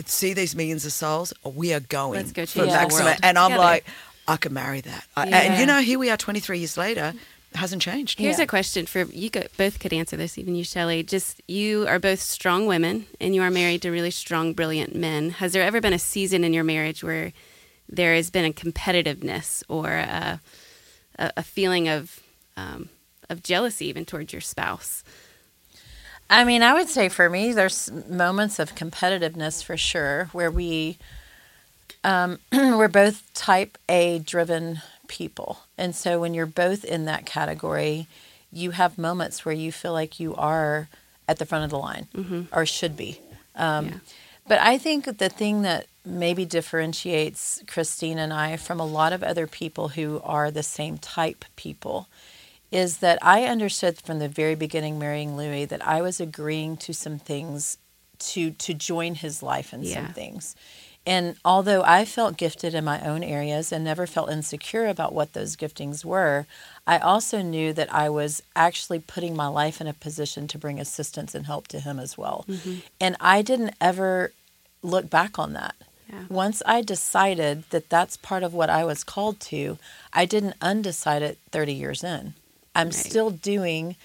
[0.06, 3.18] see these millions of souls we are going Let's go for change the maximum world
[3.22, 3.62] and i'm together.
[3.62, 3.84] like
[4.26, 5.60] i could marry that I, and Yeah.
[5.60, 7.14] you know here we are 23 years later
[7.54, 8.44] hasn't changed Here's Yeah.
[8.44, 9.28] a question for you.
[9.58, 11.02] Both could answer this, even you, Shelley.
[11.02, 15.28] Just you are both strong women, and you are married to really strong, brilliant men.
[15.32, 17.34] Has there ever been a season in your marriage where
[17.88, 20.40] there has been a competitiveness or a,
[21.18, 22.20] a, feeling of
[22.56, 22.88] um,
[23.28, 25.02] of jealousy, even towards your spouse?
[26.30, 30.96] I mean, I would say for me, there's moments of competitiveness for sure where we,
[32.04, 35.60] um, we're both type A driven people.
[35.76, 38.06] And so when you're both in that category,
[38.50, 40.88] you have moments where you feel like you are
[41.28, 42.06] at the front of the line
[42.52, 43.20] or should be.
[43.54, 43.94] Um, Yeah.
[44.46, 49.22] But I think the thing that maybe differentiates Christine and I from a lot of
[49.22, 52.08] other people who are the same type people
[52.72, 56.92] is that I understood from the very beginning marrying Louis that I was agreeing to
[56.92, 57.78] some things
[58.18, 60.06] to to join his life in Yeah.
[60.06, 60.56] some things.
[61.04, 65.32] And although I felt gifted in my own areas and never felt insecure about what
[65.32, 66.46] those giftings were,
[66.86, 70.80] I also knew that I was actually putting my life in a position to bring
[70.80, 72.44] assistance and help to him as well.
[72.48, 72.74] Mm-hmm.
[73.00, 74.32] And I didn't ever
[74.82, 75.76] look back on that.
[76.12, 76.24] Yeah.
[76.28, 79.78] Once I decided that that's part of what I was called to,
[80.12, 82.34] I didn't undecide it 30 years in.
[82.74, 82.94] I'm Right.
[82.94, 83.96] still doing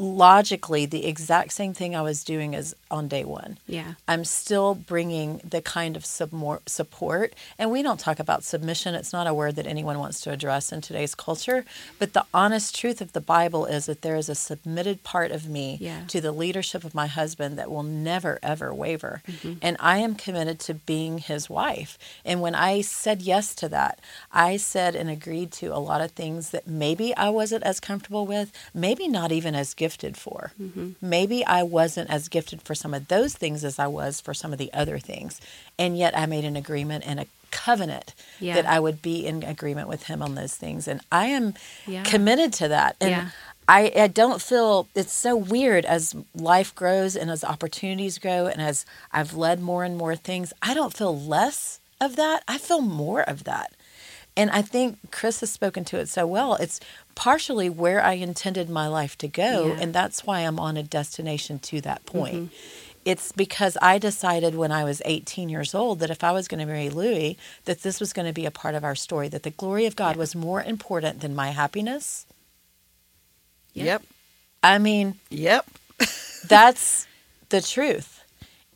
[0.00, 3.58] logically the exact same thing I was doing as on day one.
[3.66, 3.94] Yeah.
[4.08, 7.34] I'm still bringing the kind of submor- support.
[7.58, 8.94] And we don't talk about submission.
[8.94, 11.64] It's not a word that anyone wants to address in today's culture.
[11.98, 15.48] But the honest truth of the Bible is that there is a submitted part of
[15.48, 16.04] me Yeah.
[16.08, 19.22] to the leadership of my husband that will never, ever waver.
[19.28, 19.52] Mm-hmm.
[19.60, 21.98] And I am committed to being his wife.
[22.24, 23.98] And when I said yes to that,
[24.32, 28.24] I said and agreed to a lot of things that maybe I wasn't as comfortable
[28.26, 30.52] with, maybe not even as gifted for.
[30.60, 30.90] Mm-hmm.
[31.00, 34.52] Maybe I wasn't as gifted for some of those things as I was for some
[34.52, 35.40] of the other things.
[35.78, 38.54] And yet I made an agreement and a covenant Yeah.
[38.54, 40.86] that I would be in agreement with him on those things.
[40.86, 41.54] And I am
[41.86, 42.04] Yeah.
[42.04, 42.96] committed to that.
[43.00, 43.28] And Yeah.
[43.68, 48.60] I, I don't feel it's so weird as life grows and as opportunities grow and
[48.60, 50.52] as I've led more and more things.
[50.62, 52.42] I don't feel less of that.
[52.48, 53.72] I feel more of that.
[54.36, 56.54] And I think Chris has spoken to it so well.
[56.54, 56.80] It's
[57.14, 59.68] partially where I intended my life to go.
[59.68, 59.80] Yeah.
[59.80, 62.18] And that's why I'm on a destination to that mm-hmm.
[62.18, 62.52] point.
[63.04, 66.60] It's because I decided when I was 18 years old that if I was going
[66.60, 69.42] to marry Louis, that this was going to be a part of our story, that
[69.42, 72.26] the glory of God was more important than my happiness.
[73.72, 73.84] Yeah.
[73.84, 74.02] yep
[74.62, 75.66] I mean, yep
[76.46, 77.06] that's
[77.48, 78.19] the truth.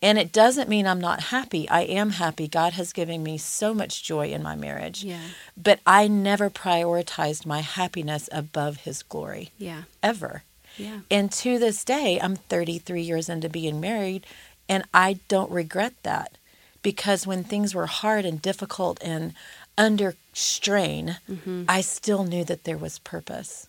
[0.04, 1.66] And it doesn't mean I'm not happy.
[1.70, 2.46] I am happy.
[2.46, 5.02] God has given me so much joy in my marriage.
[5.02, 5.18] Yeah.
[5.56, 9.84] But I never prioritized my happiness above his glory, Yeah.
[10.02, 10.42] ever.
[10.76, 11.00] Yeah.
[11.10, 14.26] And to this day, I'm 33 years into being married,
[14.68, 16.36] and I don't regret that
[16.82, 19.32] because when things were hard and difficult and
[19.78, 21.64] under strain, mm-hmm.
[21.66, 23.68] I still knew that there was purpose.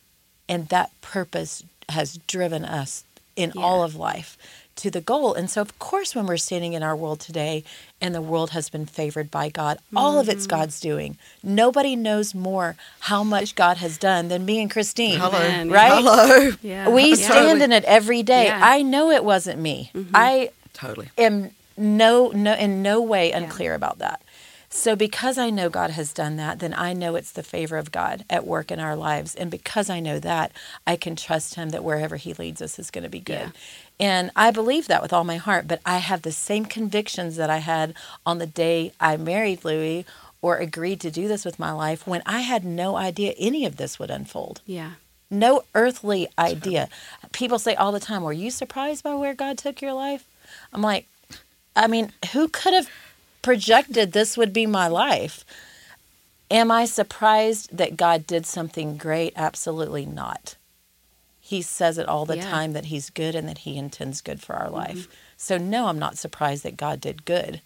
[0.50, 3.06] And that purpose has driven us
[3.38, 4.38] in all of life.
[4.78, 5.34] To the goal.
[5.34, 7.64] And so, of course, when we're standing in our world today
[8.02, 10.58] and the world has been favored by God, all of it's mm-hmm.
[10.58, 11.18] God's doing.
[11.42, 15.20] Nobody knows more how much God has done than me and Christine.
[15.20, 15.38] Hello.
[15.38, 15.70] Amen.
[15.70, 16.04] Right?
[16.04, 16.52] Hello.
[16.62, 16.90] Yeah.
[16.90, 17.16] We Yeah.
[17.16, 18.46] stand in it every day.
[18.46, 18.60] Yeah.
[18.62, 19.92] I know it wasn't me.
[19.96, 20.16] Mm-hmm.
[20.16, 21.10] I Totally.
[21.18, 24.22] am no no in no way unclear about that.
[24.70, 27.94] So because I know God has done that, then I know it's the favor of
[27.94, 29.34] God at work in our lives.
[29.34, 30.52] And because I know that,
[30.86, 33.54] I can trust him that wherever he leads us is going to be good.
[34.00, 37.50] And I believe that with all my heart, but I have the same convictions that
[37.50, 37.94] I had
[38.26, 40.06] on the day I married Louie
[40.42, 43.78] or agreed to do this with my life when I had no idea any of
[43.78, 44.92] this would unfold Yeah.
[45.32, 46.90] no earthly idea.
[47.32, 50.26] People say all the time, Were you surprised by where God took your life?
[50.74, 51.08] I'm like,
[51.76, 52.90] I mean, who could have
[53.42, 55.44] projected this would be my life?
[56.52, 59.34] Am I surprised that God did something great?
[59.36, 60.56] Absolutely not.
[61.48, 62.50] He says it all the Yeah.
[62.50, 64.76] time that He's good and that He intends good for our mm-hmm.
[64.76, 65.08] life.
[65.38, 67.62] So, no, I'm not surprised that God did good.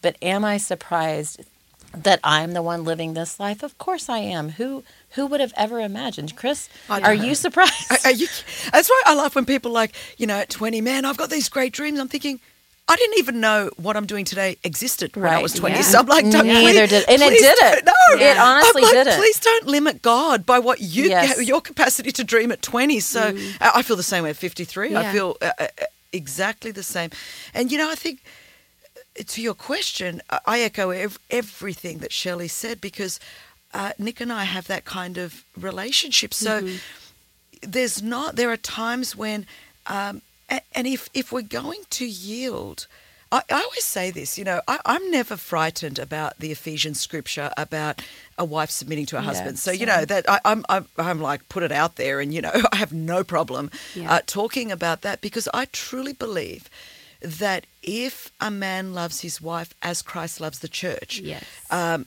[0.00, 1.42] But am I surprised
[1.92, 3.62] that I'm the one living this life?
[3.62, 4.50] Of course I am.
[4.52, 6.36] Who who would have ever imagined?
[6.36, 7.90] Chris, are you surprised?
[7.92, 8.28] Are- are you-
[8.72, 11.50] that's why I laugh when people like, you know, at 20, man, I've got these
[11.50, 11.98] great dreams.
[12.00, 12.40] I'm thinking,
[12.90, 15.74] I didn't even know what I'm doing today existed when I was 20.
[15.74, 15.82] yeah.
[15.82, 17.84] So I'm like, don't, Neither please, did- and it did it.
[17.84, 19.18] No, It honestly like, didn't.
[19.18, 21.46] Please don't limit God by what you Yes.
[21.46, 23.00] your capacity to dream at 20.
[23.00, 24.96] So I I feel the same way at 53.
[24.96, 25.66] I feel uh, uh,
[26.12, 27.10] exactly the same.
[27.54, 28.20] And you know, I think
[29.18, 33.20] uh, to your question, I- echo ev- everything that Shelley said because
[33.74, 36.32] uh, Nick and I have that kind of relationship.
[36.32, 36.66] So
[37.60, 38.36] there's not.
[38.36, 39.46] There are times when,
[39.86, 40.22] um,
[40.74, 42.86] and if if we're going to yield.
[43.30, 47.50] I, I always say this, you know, I, I'm never frightened about the Ephesians scripture
[47.58, 48.00] about
[48.38, 49.58] a wife submitting to her husband.
[49.58, 52.40] So, you know, that I, I'm, I'm, I'm like, put it out there and, you
[52.40, 54.10] know, I have no problem Yeah.
[54.14, 56.70] uh, talking about that because I truly believe
[57.20, 61.44] that if a man loves his wife as Christ loves the church, Yes.
[61.70, 62.06] um,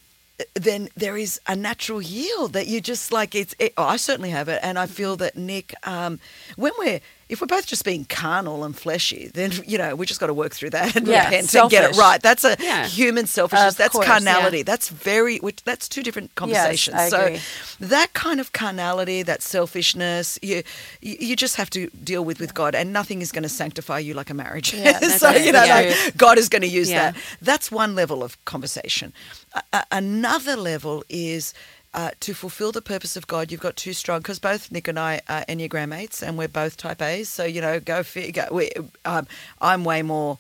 [0.55, 3.35] then there is a natural yield that you just like.
[3.35, 3.53] It's.
[3.59, 6.19] It, oh, I certainly have it, and I feel that Nick, um,
[6.55, 6.99] when we're
[7.31, 10.33] if we're both just being carnal and fleshy, then you know we just got to
[10.33, 12.21] work through that and Yeah, repent and get it right.
[12.21, 12.85] That's a Yeah.
[12.87, 13.73] human selfishness.
[13.73, 14.57] Of that's course, carnality.
[14.59, 14.63] yeah.
[14.63, 15.37] That's very.
[15.39, 16.95] Which, that's two different conversations.
[16.97, 17.37] I so
[17.79, 20.61] that kind of carnality, that selfishness, you
[21.01, 24.13] you just have to deal with with God, and nothing is going to sanctify you
[24.13, 24.73] like a marriage.
[25.21, 27.15] So you know, like, God is going to use that.
[27.41, 29.13] That's one level of conversation.
[29.53, 31.53] A- a- another level is
[31.93, 33.51] uh, to fulfill the purpose of God.
[33.51, 36.77] You've got two strong, because both Nick and I are Enneagram mates, and we're both
[36.77, 37.29] Type A's.
[37.29, 38.47] So you know, go figure.
[38.51, 38.71] We,
[39.05, 39.27] um,
[39.59, 40.37] I'm way more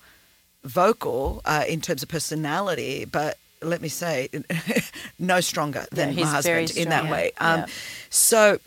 [0.63, 4.29] vocal uh, in terms of personality, but let me say,
[5.19, 7.09] no stronger than Yeah, my husband in that strong.
[7.11, 7.31] way.
[7.39, 7.53] Yeah.
[7.53, 7.65] Um,
[8.09, 8.59] So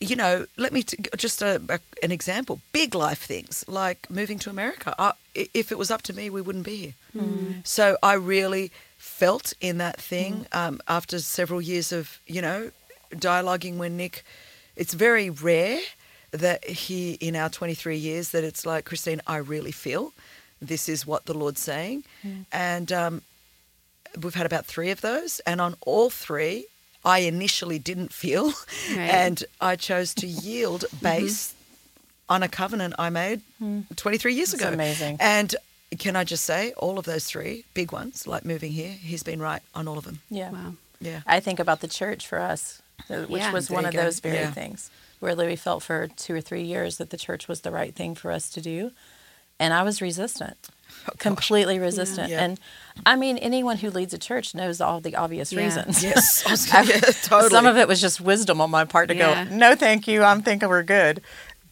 [0.00, 2.60] you know, let me t- just a, a, an example.
[2.72, 4.94] Big life things like moving to America.
[4.98, 6.94] I, if it was up to me, we wouldn't be here.
[7.64, 8.70] So I really
[9.18, 12.70] felt in that thing um, after several years of you know
[13.14, 14.24] dialoguing when Nick.
[14.76, 15.78] It's very rare
[16.32, 19.20] that he in our 23 years that it's like Christine.
[19.26, 20.12] I really feel
[20.60, 22.02] this is what the Lord's saying,
[22.50, 23.22] and um,
[24.20, 26.66] we've had about three of those, and on all three,
[27.04, 28.46] I initially didn't feel,
[28.90, 29.10] Right.
[29.24, 31.54] and I chose to yield based
[32.28, 33.40] on a covenant I made
[33.96, 34.72] 23 years It's ago.
[34.72, 35.18] amazing.
[35.20, 35.54] And
[35.98, 39.40] can I just say, all of those three big ones, like moving here, he's been
[39.40, 40.20] right on all of them.
[40.30, 40.50] Yeah.
[40.50, 40.74] Wow.
[41.00, 41.20] Yeah.
[41.26, 42.80] I think about the church for us,
[43.10, 43.52] uh, which Yeah.
[43.52, 44.02] was There one of go.
[44.02, 44.50] those very Yeah.
[44.52, 47.94] things where Louie felt for two or three years that the church was the right
[47.94, 48.92] thing for us to do.
[49.60, 50.68] And I was resistant,
[51.18, 52.30] completely resistant.
[52.30, 52.42] Yeah.
[52.44, 52.60] And
[53.06, 55.64] I mean, anyone who leads a church knows all the obvious Yeah.
[55.64, 56.02] reasons.
[56.02, 56.44] Yes.
[56.72, 57.50] I yeah, totally.
[57.50, 59.44] Some of it was just wisdom on my part to Yeah.
[59.44, 60.22] go, no, thank you.
[60.24, 61.22] I'm thinking we're good.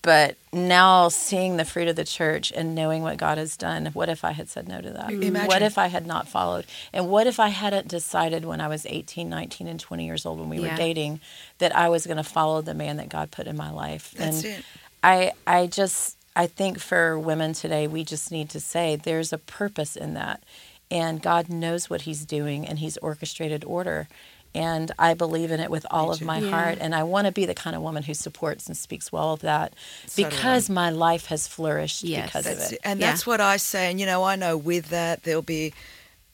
[0.03, 4.09] But now seeing the fruit of the church and knowing what God has done, what
[4.09, 5.09] if I had said no to that?
[5.11, 5.23] Mm-hmm.
[5.23, 5.47] Imagine.
[5.47, 6.67] What if I had not followed?
[6.93, 10.41] And what if I hadn't decided when I was 18, 19, and 20 years old
[10.41, 10.73] when we Yeah.
[10.73, 11.21] were dating
[11.59, 14.13] that I was going to follow the man that God put in my life?
[14.17, 14.65] That's and it.
[15.05, 19.39] I, I just, I think for women today, we just need to say there's a
[19.39, 20.43] purpose in that.
[20.91, 24.09] And God knows what He's doing and He's orchestrated order.
[24.55, 26.51] And I believe in it with all of my Yeah.
[26.51, 26.79] heart.
[26.81, 29.41] And I want to be the kind of woman who supports and speaks well of
[29.41, 29.73] that
[30.07, 32.27] So because my life has flourished Yes.
[32.27, 32.75] because That's of it.
[32.77, 32.81] it.
[32.85, 33.11] And Yeah.
[33.11, 33.91] that's what I say.
[33.91, 35.73] And, you know, I know with that there'll be,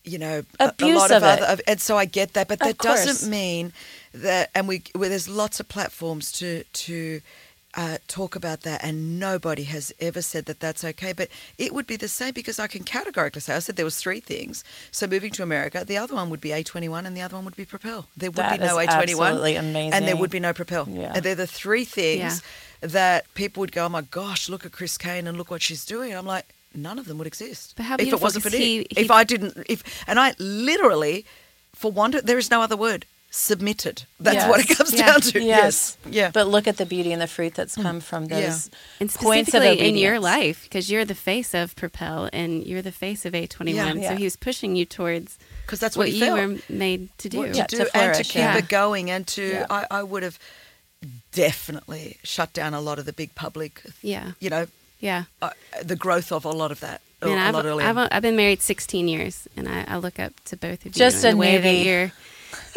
[0.04, 1.42] you know, a- a, lot of, of it.
[1.42, 2.48] other, of, and so I get that.
[2.48, 3.72] But that doesn't mean
[4.14, 7.20] that, and we, well, there's lots of platforms to, to
[7.74, 11.12] uh, talk about that, and nobody has ever said that that's okay.
[11.12, 13.96] But it would be the same because I can categorically say I said there was
[13.96, 14.64] three things.
[14.90, 17.56] So moving to America, the other one would be A21, and the other one would
[17.56, 18.06] be Propel.
[18.16, 19.92] There would That be no is A21, absolutely amazing.
[19.92, 20.88] and there would be no Propel.
[20.90, 21.12] Yeah.
[21.14, 22.42] And they're the three things
[22.80, 25.84] that people would go, "Oh my gosh, look at Chris Caine and look what she's
[25.84, 28.58] doing." I'm like, none of them would exist But how if it wasn't for he-
[28.58, 28.86] me.
[28.90, 31.26] he- If I didn't, if and I literally,
[31.74, 33.04] for want there is no other word,
[33.38, 34.02] submitted.
[34.18, 35.06] That's what it comes Yeah.
[35.06, 35.42] down to.
[35.42, 35.96] Yes.
[36.10, 36.30] Yeah.
[36.32, 38.40] But look at the beauty and the fruit that's come from Yeah.
[38.40, 38.70] those
[39.00, 42.82] and points of specifically in your life because you're the face of propel and you're
[42.82, 43.92] the face of a21 Yeah.
[43.94, 44.08] Yeah.
[44.10, 46.38] so he was pushing you towards because that's what, what, you felt.
[46.38, 48.56] were made to do what Yeah, to to do and to keep yeah.
[48.58, 49.66] it going and to Yeah.
[49.70, 50.38] I, I would have
[51.32, 54.66] definitely shut down a lot of the big public yeah you know
[55.00, 55.50] yeah uh,
[55.82, 58.22] the growth of a lot of that a, Man, a I've, lot earlier I've, I've
[58.22, 61.30] been married 16 years and I, I look up to both of you Just a
[61.30, 62.12] the way that you're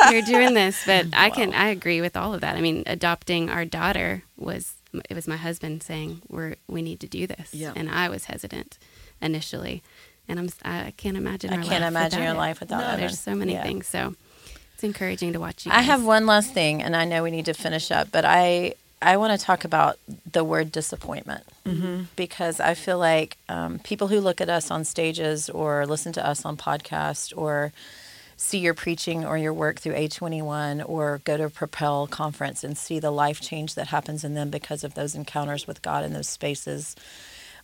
[0.10, 3.49] you're doing this but I can I agree with all of that I mean adopting
[3.49, 4.74] our daughter was
[5.10, 7.74] it was my husband saying we're we need to do this Yeah.
[7.76, 8.78] and I was hesitant
[9.22, 9.84] initially
[10.28, 12.38] and I'm I can't imagine I can't life imagine your it.
[12.38, 12.99] life without no, Evan.
[13.02, 13.64] there's so many Yeah.
[13.64, 14.16] things so
[14.74, 17.45] it's encouraging to watch you I have one last thing, and I know we need
[17.45, 19.97] to finish up, but I I want to talk about
[20.32, 22.06] the word disappointment Mm-hmm.
[22.16, 26.28] because I feel like um, people who look at us on stages or listen to
[26.28, 27.72] us on podcasts or
[28.42, 32.76] see your preaching or your work through A21 or go to a Propel conference and
[32.76, 36.12] see the life change that happens in them because of those encounters with God in
[36.14, 36.96] those spaces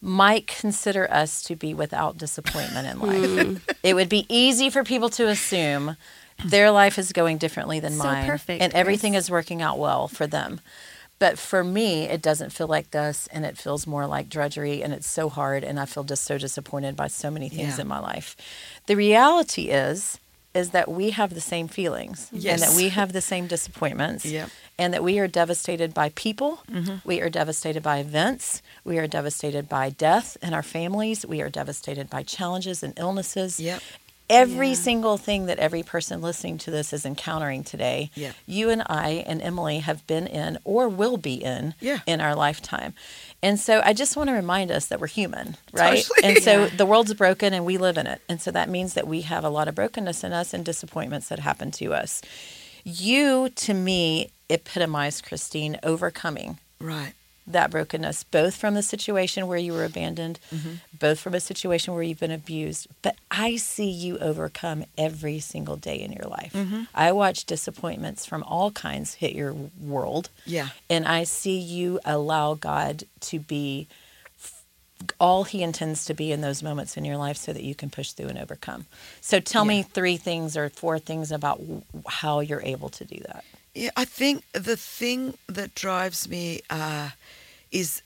[0.02, 3.48] might consider us to be without disappointment in life.
[3.48, 3.56] Hmm.
[3.82, 5.98] it would be easy for people to assume
[6.46, 10.08] their life is going differently than So mine perfect, and everything is working out well
[10.08, 10.62] for them.
[11.18, 14.94] But for me, it doesn't feel like this, and it feels more like drudgery, and
[14.94, 17.82] it's so hard, and I feel just so disappointed by so many things Yeah.
[17.82, 18.36] in my life.
[18.86, 20.20] The reality is,
[20.58, 24.50] is that we have the same feelings, and that we have the same disappointments, Yep.
[24.82, 26.96] and that we are devastated by people, Mm-hmm.
[27.12, 31.50] we are devastated by events, we are devastated by death in our families, we are
[31.62, 33.60] devastated by challenges and illnesses.
[33.60, 33.82] Yep.
[34.30, 34.74] Every Yeah.
[34.76, 38.34] single thing that every person listening to this is encountering today, Yeah.
[38.46, 42.00] you and I and Emily have been in or will be in Yeah.
[42.06, 42.94] in our lifetime.
[43.42, 46.04] And so I just want to remind us that we're human, right?
[46.06, 46.36] Totally.
[46.36, 46.70] And so Yeah.
[46.76, 48.22] the world's broken and we live in it.
[48.28, 51.30] And so that means that we have a lot of brokenness in us and disappointments
[51.30, 52.22] that happen to us.
[52.84, 57.14] You, to me, epitomize, Christine, overcoming right
[57.48, 60.40] that brokenness, both from the situation where you were abandoned,
[60.98, 62.88] both from a situation where you've been abused.
[63.02, 66.56] But I see you overcome every single day in your life.
[66.94, 70.30] I watch disappointments from all kinds hit your world.
[70.46, 70.70] Yeah.
[70.90, 73.88] And I see you allow God to be
[75.20, 77.90] all he intends to be in those moments in your life so that you can
[77.90, 78.88] push through and overcome.
[79.22, 81.62] So tell me three things or four things about
[82.08, 83.44] how you're able to do that.
[83.76, 87.12] Yeah, I think the thing that drives me uh,
[87.72, 88.02] is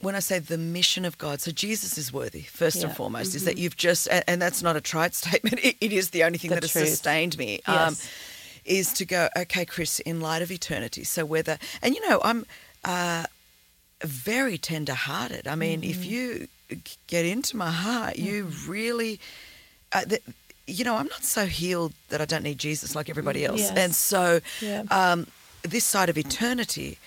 [0.00, 1.40] when I say the mission of God.
[1.40, 2.96] So Jesus is worthy, first and Yeah.
[2.96, 6.10] foremost, is that you've just, and, and that's not a trite statement, it, it is
[6.10, 7.60] the only thing The that has sustained me.
[7.66, 7.96] Um,
[8.64, 11.02] is to go, okay, Chris, in light of eternity.
[11.04, 12.44] So whether, and you know, I'm
[12.84, 13.24] uh,
[14.04, 15.46] very tender hearted.
[15.48, 16.10] I mean, if Mm-hmm.
[16.10, 16.48] you
[17.06, 19.18] get into my heart, you really,
[19.92, 20.20] uh, the,
[20.66, 23.58] you know, I'm not so healed that I don't need Jesus like everybody else.
[23.60, 23.76] Yes.
[23.76, 24.82] And so, Yeah.
[24.90, 25.26] um,
[25.62, 26.98] this side of eternity,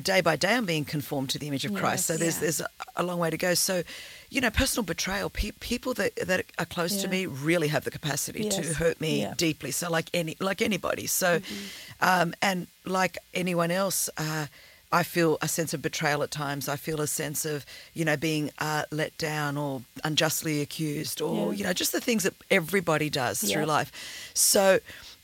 [0.00, 2.06] day by day, I'm being conformed to the image of Christ.
[2.06, 2.40] So there's Yeah.
[2.40, 2.60] there's
[2.96, 3.54] a, long way to go.
[3.54, 3.82] So,
[4.30, 5.30] you know, personal betrayal.
[5.30, 9.20] Pe- people that that are close to me really have the capacity to hurt me
[9.22, 9.34] Yeah.
[9.36, 9.70] deeply.
[9.72, 11.06] So, like any like anybody.
[11.06, 11.64] So, Mm-hmm.
[12.00, 14.10] um, and like anyone else.
[14.16, 14.46] Uh,
[14.92, 16.68] I feel a sense of betrayal at times.
[16.68, 21.52] I feel a sense of, you know, being uh, let down or unjustly accused or,
[21.52, 21.58] Yeah.
[21.58, 23.56] you know, just the things that everybody does Yeah.
[23.56, 23.90] through life.
[24.32, 24.78] So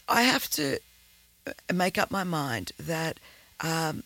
[0.08, 0.78] I have to
[1.46, 3.18] uh, make up my mind that
[3.60, 4.02] um,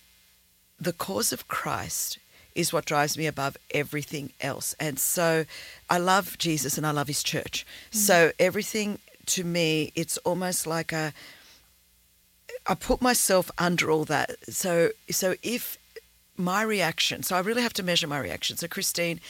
[0.81, 2.19] the cause of Christ
[2.55, 4.75] is what drives me above everything else.
[4.81, 5.45] And so
[5.91, 7.67] I love Jesus and I love his church.
[7.93, 7.95] Mm.
[7.95, 11.13] So everything to me, it's almost like a,
[12.67, 14.37] I put myself under all that.
[14.49, 15.79] So, so if
[16.37, 18.57] my reaction, so I really have to measure my reaction.
[18.57, 19.21] So, Christine,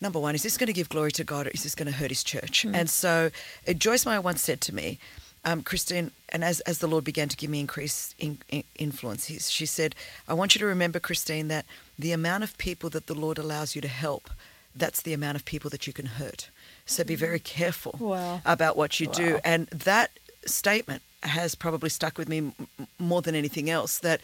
[0.00, 1.92] number one, is this going to give glory to God or is this going to
[1.92, 2.66] hurt his church?
[2.66, 2.74] Mm.
[2.74, 3.30] And so,
[3.76, 4.98] Joyce Meyer once said to me,
[5.44, 9.26] um, Christine, and as, as the Lord began to give me increased in, in, influence,
[9.26, 9.94] he, she said,
[10.26, 11.64] I want you to remember, Christine, that
[11.98, 14.30] the amount of people that the Lord allows you to help,
[14.74, 16.50] that's the amount of people that you can hurt.
[16.86, 18.40] So be very careful Wow.
[18.44, 19.38] about what you do.
[19.44, 20.10] And that
[20.46, 22.52] statement has probably stuck with me
[22.98, 24.20] more than anything else that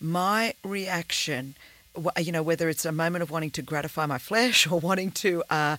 [0.00, 1.54] my reaction,
[2.18, 5.42] you know, whether it's a moment of wanting to gratify my flesh or wanting to,
[5.50, 5.76] uh,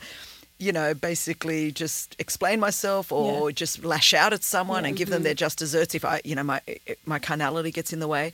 [0.59, 3.53] you know, basically just explain myself or Yeah.
[3.53, 4.89] just lash out at someone Yeah.
[4.89, 6.61] and give them their just desserts if I, you know, my
[7.05, 8.33] my carnality gets in the way.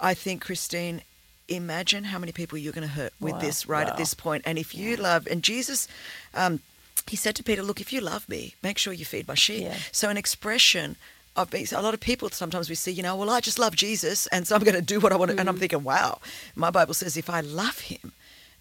[0.00, 1.02] I think, Christine,
[1.48, 3.40] imagine how many people you're going to hurt with Wow.
[3.40, 3.92] this right Wow.
[3.92, 4.42] at this point.
[4.46, 5.88] And if you love, and Jesus,
[6.34, 6.60] um,
[7.06, 9.62] he said to Peter, "Look, if you love me, make sure you feed my sheep."
[9.62, 9.76] Yeah.
[9.92, 10.96] So an expression.
[11.36, 13.76] Of being, a lot of people sometimes we see, you know, well, I just love
[13.76, 15.34] Jesus, and so I'm going to do what I want to.
[15.34, 15.38] Mm-hmm.
[15.40, 16.18] And I'm thinking, wow,
[16.56, 18.10] my Bible says if I love him,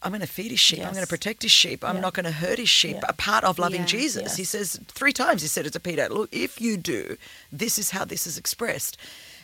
[0.03, 0.79] I'm going to feed his sheep.
[0.85, 1.83] I'm going to protect his sheep.
[1.83, 2.01] I'm Yeah.
[2.01, 2.97] not going to hurt his sheep.
[2.97, 3.09] Yeah.
[3.09, 3.87] A part of loving Yeah.
[3.87, 4.35] Jesus.
[4.35, 7.17] He says three times, he said it to Peter, look, if you do,
[7.51, 8.95] this is how this is expressed.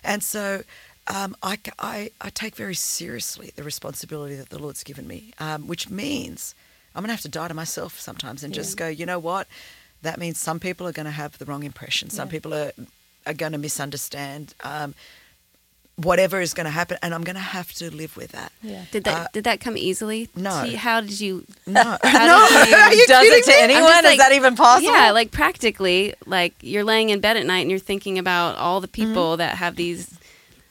[0.04, 0.64] And so
[1.08, 5.68] um, I, I, I take very seriously the responsibility that the Lord's given me, um,
[5.68, 6.54] which means
[6.95, 9.47] I'm going to have to die to myself sometimes and just go, you know what?
[10.04, 12.10] That means some people are going to have the wrong impression.
[12.10, 12.72] Some people are,
[13.26, 14.54] are going to misunderstand.
[14.64, 14.93] Um,
[15.96, 18.52] whatever is going to happen, and I'm going to have to live with that.
[18.64, 18.86] Yeah.
[18.91, 20.30] Did that Uh, did that come easily?
[20.36, 20.64] no.
[20.64, 20.78] you?
[20.78, 21.46] How did you?
[21.68, 23.58] No, How no, you- are you Does it to me?
[23.76, 23.91] anyone?
[24.04, 24.91] just Is that even possible?
[24.91, 28.82] Yeah, like practically, like you're laying in bed at night and you're thinking about all
[28.82, 30.10] the people that have these.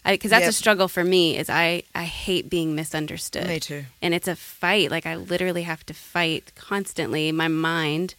[0.05, 0.51] Because that's Yep.
[0.51, 1.39] a struggle for me.
[1.39, 3.47] Is I I hate being misunderstood.
[3.47, 3.85] Me too.
[4.03, 4.91] And it's a fight.
[4.91, 7.31] Like I literally have to fight constantly.
[7.31, 8.17] My mind.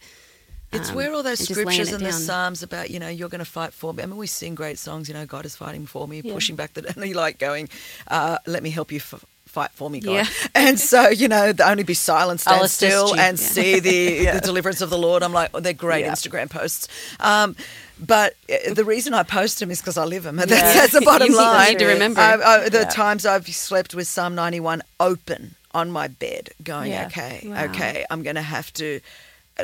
[0.74, 2.12] It's um, where all those and just laying scriptures and the.
[2.12, 4.02] Psalms about, you know, you're going to fight for me.
[4.02, 6.32] I mean, we sing great songs, you know, God is fighting for me, Yeah.
[6.32, 7.68] pushing back the, and you like going,
[8.08, 10.12] uh, let me help you f- fight for me, God.
[10.12, 10.26] Yeah.
[10.54, 13.46] And so, you know, the only be silent, stand I'll still, and Yeah.
[13.46, 15.22] see the, the deliverance of the Lord.
[15.22, 16.04] I'm like, oh, they're great.
[16.06, 16.88] Instagram posts.
[17.20, 17.54] Um,
[18.00, 20.38] but uh, the reason I post them is because I live them.
[20.40, 21.70] And that's, that's the bottom You line.
[21.74, 22.20] need to remember.
[22.20, 27.42] I, I, the times I've slept with Psalm 91 open on my bed, going, okay,
[27.44, 27.64] Wow.
[27.66, 29.00] okay, I'm going to have to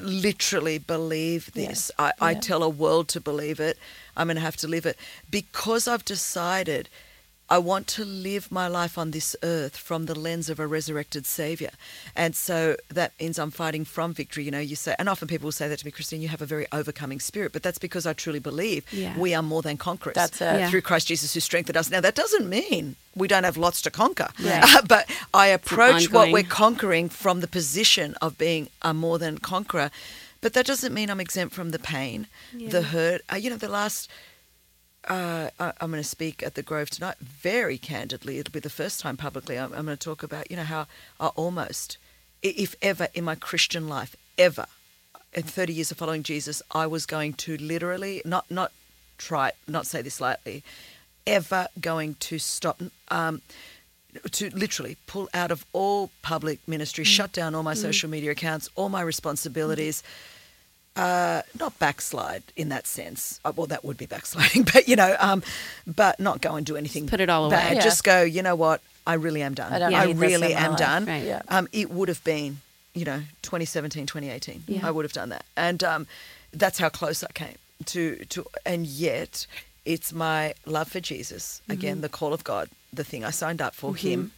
[0.00, 1.90] literally believe this.
[1.98, 2.40] I, I Yeah.
[2.40, 3.78] tell a world to believe it.
[4.16, 4.96] I'm going to have to live it
[5.30, 6.88] because I've decided
[7.52, 11.26] I want to live my life on this earth from the lens of a resurrected
[11.26, 11.70] Savior.
[12.14, 14.44] And so that means I'm fighting from victory.
[14.44, 16.40] You know, you say, and often people will say that to me, Christine, you have
[16.42, 17.52] a very overcoming spirit.
[17.52, 19.18] But that's because I truly believe Yeah.
[19.18, 20.44] we are more than conquerors That's it.
[20.60, 20.70] Yeah.
[20.70, 21.90] through Christ Jesus who strengthened us.
[21.90, 24.62] Now, that doesn't mean we don't have lots to conquer, Right.
[24.76, 29.38] Uh, but I approach what we're conquering from the position of being a more than
[29.38, 29.90] conqueror.
[30.40, 33.22] But that doesn't mean I'm exempt from the pain, the hurt.
[33.30, 34.08] Uh, you know, the last.
[35.08, 38.38] Uh, I, I'm going to speak at the Grove tonight very candidly.
[38.38, 39.58] It'll be the first time publicly.
[39.58, 40.86] I'm, I'm going to talk about, you know, how
[41.18, 41.96] I almost,
[42.42, 44.66] if ever in my Christian life, ever,
[45.32, 48.72] in 30 years of following Jesus, I was going to literally, not, not
[49.16, 50.62] try, not say this lightly,
[51.26, 53.40] ever going to stop, um,
[54.32, 58.68] to literally pull out of all public ministry, shut down all my social media accounts,
[58.74, 60.02] all my responsibilities.
[60.96, 63.40] Uh, not backslide in that sense.
[63.44, 65.42] Uh, well, that would be backsliding, but you know, um,
[65.86, 67.06] but not go and do anything.
[67.06, 67.54] put it all away.
[67.56, 67.76] bad.
[67.76, 67.80] Yeah.
[67.82, 68.22] Just go.
[68.22, 68.80] You know what?
[69.06, 69.72] I really am done.
[69.72, 70.04] I don't Yeah.
[70.04, 70.78] need really am life.
[70.78, 71.06] done.
[71.06, 71.24] Right.
[71.24, 71.42] Yeah.
[71.48, 72.58] Um, it would have been,
[72.92, 74.64] you know, 2017, 2018.
[74.66, 74.86] Yeah.
[74.86, 76.06] I would have done that, and um,
[76.52, 78.44] that's how close I came to to.
[78.66, 79.46] And yet,
[79.84, 81.72] it's my love for Jesus Mm-hmm.
[81.72, 84.32] again, the call of God, the thing I signed up for Him,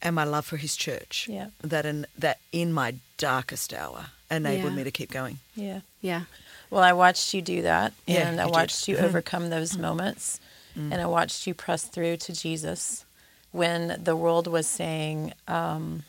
[0.00, 1.26] and my love for His church.
[1.28, 1.48] Yeah.
[1.60, 4.06] That in that in my darkest hour
[4.36, 4.76] enabled Yeah.
[4.78, 5.38] me to keep going.
[5.54, 5.80] Yeah.
[6.00, 6.22] Yeah.
[6.70, 8.54] Well, I watched you do that, Yeah, and I you did.
[8.54, 9.02] watched you Mhm.
[9.02, 10.40] overcome those moments,
[10.74, 13.04] and I watched you press through to Jesus
[13.50, 16.04] when the world was saying um,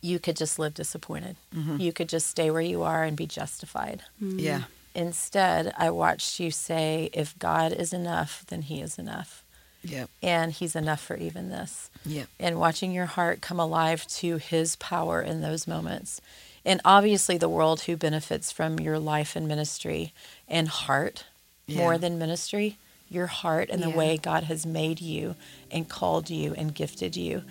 [0.00, 4.02] you could just live disappointed, you could just stay where you are and be justified.
[4.20, 4.62] Yeah.
[4.94, 9.42] Instead, I watched you say, "If God is enough, then He is enough,
[9.82, 10.06] Yeah.
[10.22, 12.24] and He's enough for even this." Yeah.
[12.40, 16.20] and watching your heart come alive to his power in those moments.
[16.64, 20.12] And obviously, the world who benefits from your life and ministry
[20.48, 21.24] and heart
[21.68, 22.78] more than ministry,
[23.10, 23.96] your heart and the Yeah.
[23.96, 25.36] way God has made you
[25.70, 27.42] and called you and gifted you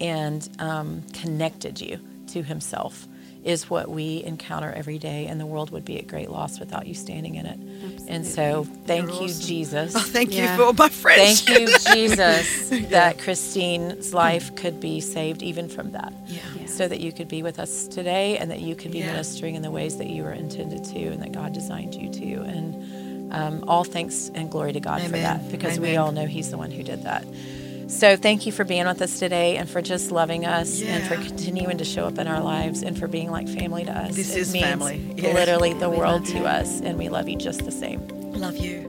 [0.00, 3.07] and um, connected you to himself
[3.44, 5.26] is what we encounter every day.
[5.26, 7.58] And the world would be at great loss without you standing in it.
[8.08, 9.46] And so, thank You're you, awesome.
[9.46, 9.94] Jesus.
[9.96, 10.56] Oh, thank Yeah.
[10.56, 11.42] you for my friends.
[11.42, 16.12] Thank you, Jesus, that Christine's life could be saved even from that.
[16.26, 16.40] Yeah.
[16.58, 16.66] Yeah.
[16.66, 19.06] So that you could be with us today and that you could be Yeah.
[19.12, 22.42] ministering in the ways that you were intended to and that God designed you to.
[22.42, 26.50] And um, all thanks and glory to God for that because we all know He's
[26.50, 27.24] the one who did that.
[27.88, 31.16] So thank you for being with us today and for just loving us and for
[31.16, 34.14] continuing to show up in our lives and for being like family to us.
[34.14, 35.14] This It is means family.
[35.16, 35.32] Yeah.
[35.32, 38.06] Literally the We world to us and we love you just the same.
[38.32, 38.84] Love you.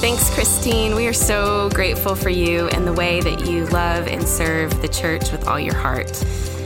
[0.00, 0.94] Thanks, Christine.
[0.94, 4.88] We are so grateful for you and the way that you love and serve the
[4.88, 6.22] church with all your heart.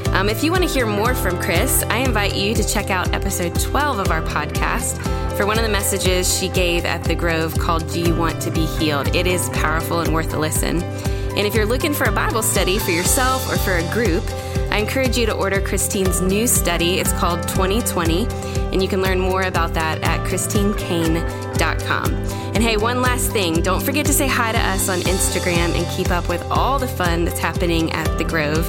[0.09, 3.13] Um, if you want to hear more from Chris, I invite you to check out
[3.15, 4.99] episode 12 of our podcast
[5.37, 8.53] for one of the messages she gave at the Grove called Do You Want to
[8.53, 9.15] Be Healed?
[9.17, 10.81] It is powerful and worth a listen.
[10.83, 14.23] And if you're looking for a Bible study for yourself or for a group,
[14.71, 17.01] I encourage you to order Christine's new study.
[17.01, 18.27] It's called 2020,
[18.73, 22.15] and you can learn more about that at christinecaine.com.
[22.55, 25.97] And hey, one last thing don't forget to say hi to us on Instagram and
[25.97, 28.69] keep up with all the fun that's happening at The Grove.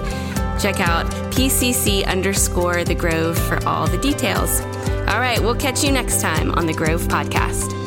[0.59, 4.61] Check out PCC underscore The Grove for all the details.
[5.15, 7.84] All right, we'll catch you next time on The Grove Podcast.